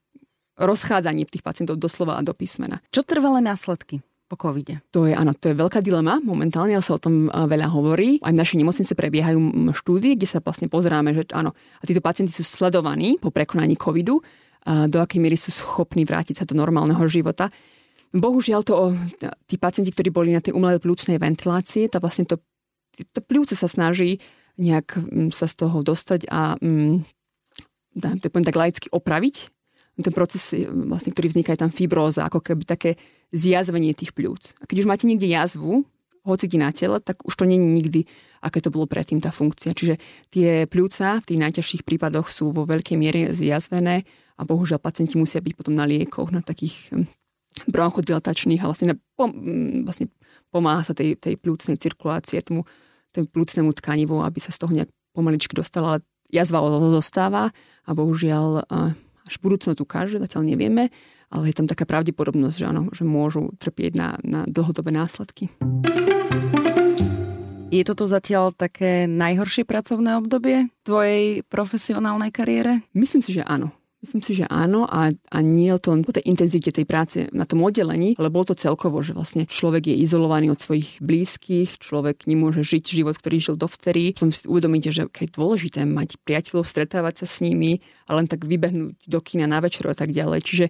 [0.57, 2.81] rozchádzanie tých pacientov doslova a do písmena.
[2.91, 4.01] Čo trvalé následky?
[4.27, 4.83] po covide?
[4.91, 8.19] To je, áno, to je veľká dilema momentálne, ale sa o tom veľa hovorí.
[8.27, 9.39] Aj v našej nemocnice prebiehajú
[9.71, 14.19] štúdie, kde sa vlastne pozeráme, že áno, a títo pacienti sú sledovaní po prekonaní covidu,
[14.67, 17.55] a do akej miery sú schopní vrátiť sa do normálneho života.
[18.11, 18.99] Bohužiaľ to,
[19.47, 22.43] tí pacienti, ktorí boli na tej umelej plúcnej ventilácii, tá vlastne to,
[23.14, 24.19] to pľúce sa snaží
[24.57, 24.97] nejak
[25.37, 27.05] sa z toho dostať a mm,
[27.97, 29.49] to tak laicky opraviť.
[29.97, 33.01] Ten proces, vlastne, ktorý vzniká, je tam fibróza, ako keby také
[33.32, 34.53] zjazvenie tých pľúc.
[34.61, 35.88] A keď už máte niekde jazvu,
[36.26, 38.01] hoci na tele, tak už to nie je nikdy,
[38.42, 39.72] aké to bolo predtým tá funkcia.
[39.72, 40.03] Čiže
[40.34, 44.03] tie pľúca v tých najťažších prípadoch sú vo veľkej miere zjazvené
[44.36, 47.07] a bohužiaľ pacienti musia byť potom na liekoch, na takých hm,
[47.70, 50.11] bronchodilatačných a vlastne, pom, hm, vlastne
[50.51, 52.66] pomáha sa tej, tej pľúcnej cirkulácie, tomu,
[53.14, 56.01] tomu plúcnemu tkanivu, aby sa z toho nejak pomaličky dostala, ale
[56.31, 56.62] jazva
[56.95, 57.55] zostáva
[57.87, 58.66] a bohužiaľ
[59.27, 60.95] až budúcnosť ukáže, zatiaľ nevieme,
[61.31, 65.51] ale je tam taká pravdepodobnosť, že, áno, že môžu trpieť na, na dlhodobé následky.
[67.66, 72.87] Je toto zatiaľ také najhoršie pracovné obdobie tvojej profesionálnej kariére?
[72.95, 73.74] Myslím si, že áno.
[74.07, 77.42] Myslím si, že áno a, a nie to len po tej intenzite tej práce na
[77.42, 82.22] tom oddelení, ale bolo to celkovo, že vlastne človek je izolovaný od svojich blízkych, človek
[82.30, 84.14] nemôže žiť život, ktorý žil dovtedy.
[84.14, 88.46] Potom si uvedomíte, že je dôležité mať priateľov, stretávať sa s nimi a len tak
[88.46, 90.38] vybehnúť do kina na večer a tak ďalej.
[90.38, 90.66] Čiže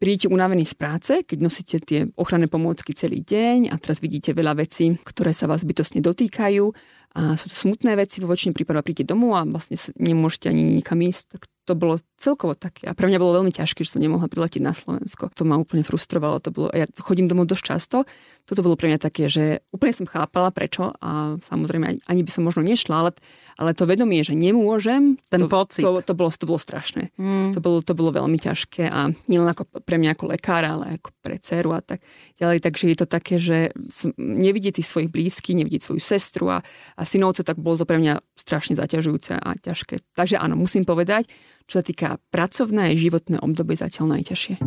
[0.00, 4.56] prídete unavený z práce, keď nosíte tie ochranné pomôcky celý deň a teraz vidíte veľa
[4.56, 6.64] vecí, ktoré sa vás bytostne dotýkajú
[7.12, 11.04] a sú to smutné veci, vo väčšine prípadov prídete domov a vlastne nemôžete ani nikam
[11.04, 12.90] ísť, tak to bolo celkovo také.
[12.90, 15.30] A pre mňa bolo veľmi ťažké, že som nemohla priletiť na Slovensko.
[15.38, 16.42] To ma úplne frustrovalo.
[16.42, 17.96] To bolo, ja chodím domov dosť často.
[18.42, 22.42] Toto bolo pre mňa také, že úplne som chápala prečo a samozrejme ani by som
[22.42, 23.10] možno nešla, ale,
[23.54, 25.86] ale to vedomie, že nemôžem, ten to, pocit.
[25.86, 27.14] To, to, bolo, to bolo strašné.
[27.14, 27.54] Mm.
[27.54, 31.14] To, bolo, to bolo veľmi ťažké a nielen ako pre mňa ako lekára, ale ako
[31.22, 32.02] pre dceru a tak
[32.42, 32.58] ďalej.
[32.58, 33.70] Takže je to také, že
[34.18, 36.58] nevidieť tých svojich blízkych, nevidieť svoju sestru a,
[36.98, 40.02] a synovce, tak bolo to pre mňa strašne zaťažujúce a ťažké.
[40.18, 41.30] Takže áno, musím povedať,
[41.70, 44.58] čo sa týka pracovné životné obdobie zatiaľ najťažšie.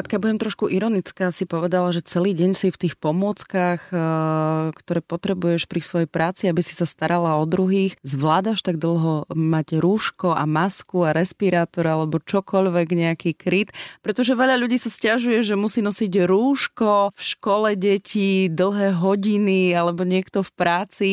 [0.00, 5.04] Katka, budem trošku ironická, si povedala, že celý deň si v tých pomôckach, eh, ktoré
[5.04, 10.32] potrebuješ pri svojej práci, aby si sa starala o druhých, zvládaš tak dlho mať rúško
[10.32, 15.84] a masku a respirátor alebo čokoľvek, nejaký kryt, pretože veľa ľudí sa stiažuje, že musí
[15.84, 21.10] nosiť rúško v škole detí dlhé hodiny alebo niekto v práci.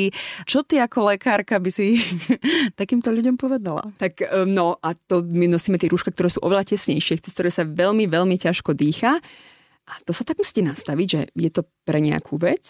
[0.47, 1.99] Čo ty ako lekárka by si
[2.79, 3.91] takýmto ľuďom povedala?
[3.99, 7.67] Tak eh, no a to my nosíme tie rúška, ktoré sú oveľa tesnejšie, ktoré sa
[7.67, 9.17] veľmi, veľmi ťažko dýcha.
[9.87, 12.63] A to sa tak musíte nastaviť, že je to pre nejakú vec.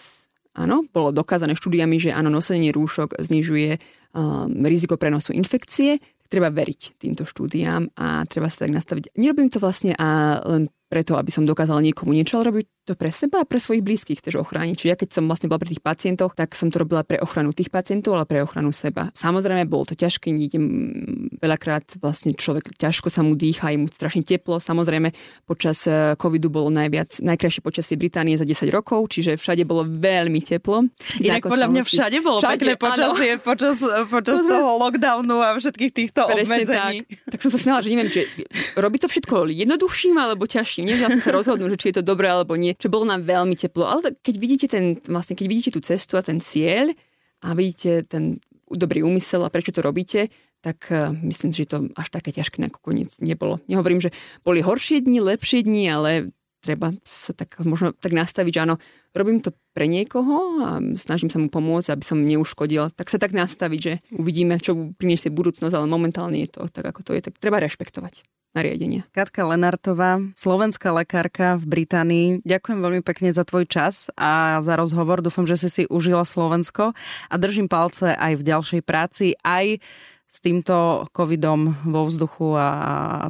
[0.58, 6.02] Áno, bolo dokázané štúdiami, že áno, nosenie rúšok znižuje um, riziko prenosu infekcie.
[6.28, 9.14] Treba veriť týmto štúdiám a treba sa tak nastaviť.
[9.22, 13.12] Nerobím to vlastne a len preto, aby som dokázala niekomu niečo, ale robiť to pre
[13.12, 14.76] seba a pre svojich blízkych tiež ochrániť.
[14.80, 17.52] Čiže ja keď som vlastne bola pri tých pacientoch, tak som to robila pre ochranu
[17.52, 19.12] tých pacientov, ale pre ochranu seba.
[19.12, 20.66] Samozrejme, bolo to ťažké, idem
[21.44, 24.64] veľakrát vlastne človek ťažko sa mu dýcha, je mu strašne teplo.
[24.64, 25.12] Samozrejme,
[25.44, 30.40] počas e, covidu bolo najviac, najkrajšie počasie Británie za 10 rokov, čiže všade bolo veľmi
[30.40, 30.88] teplo.
[31.20, 33.44] Inak podľa mňa všade bolo všade, pekné počasie áno.
[33.44, 33.76] počas,
[34.08, 36.98] počas to toho lockdownu a všetkých týchto Presne obmedzení.
[37.04, 37.36] Tak.
[37.36, 38.24] tak som sa smiala, že neviem, či
[38.80, 40.86] robí to všetko jednoduchším alebo ťažším ďalším.
[40.86, 42.78] Nevedela som sa rozhodnúť, že či je to dobré alebo nie.
[42.78, 43.90] Čo bolo nám veľmi teplo.
[43.90, 46.94] Ale keď vidíte, ten, vlastne, keď vidíte tú cestu a ten cieľ
[47.42, 48.38] a vidíte ten
[48.70, 53.14] dobrý úmysel a prečo to robíte, tak uh, myslím, že to až také ťažké nakoniec
[53.22, 53.62] nebolo.
[53.70, 54.14] Nehovorím, že
[54.44, 56.12] boli horšie dni, lepšie dni, ale
[56.66, 58.76] treba sa tak možno tak nastaviť, že áno,
[59.16, 62.92] robím to pre niekoho a snažím sa mu pomôcť, aby som neuškodil.
[62.92, 67.06] Tak sa tak nastaviť, že uvidíme, čo priniesie budúcnosť, ale momentálne je to tak, ako
[67.06, 68.26] to je, tak treba rešpektovať
[68.58, 69.06] nariadenia.
[69.14, 72.28] Katka Lenartová, slovenská lekárka v Británii.
[72.42, 75.22] Ďakujem veľmi pekne za tvoj čas a za rozhovor.
[75.22, 76.98] Dúfam, že si si užila Slovensko
[77.30, 79.78] a držím palce aj v ďalšej práci, aj
[80.28, 82.68] s týmto covidom vo vzduchu a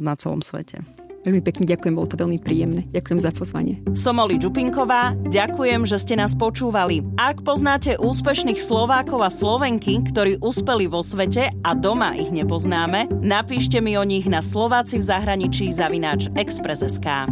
[0.00, 1.07] na celom svete.
[1.28, 2.88] Veľmi pekne ďakujem, bolo to veľmi príjemné.
[2.88, 3.84] Ďakujem za pozvanie.
[3.92, 7.04] Som Oli Čupinková, ďakujem, že ste nás počúvali.
[7.20, 13.76] Ak poznáte úspešných Slovákov a Slovenky, ktorí uspeli vo svete a doma ich nepoznáme, napíšte
[13.84, 17.28] mi o nich na Slováci v zahraničí zavináč Express.sk.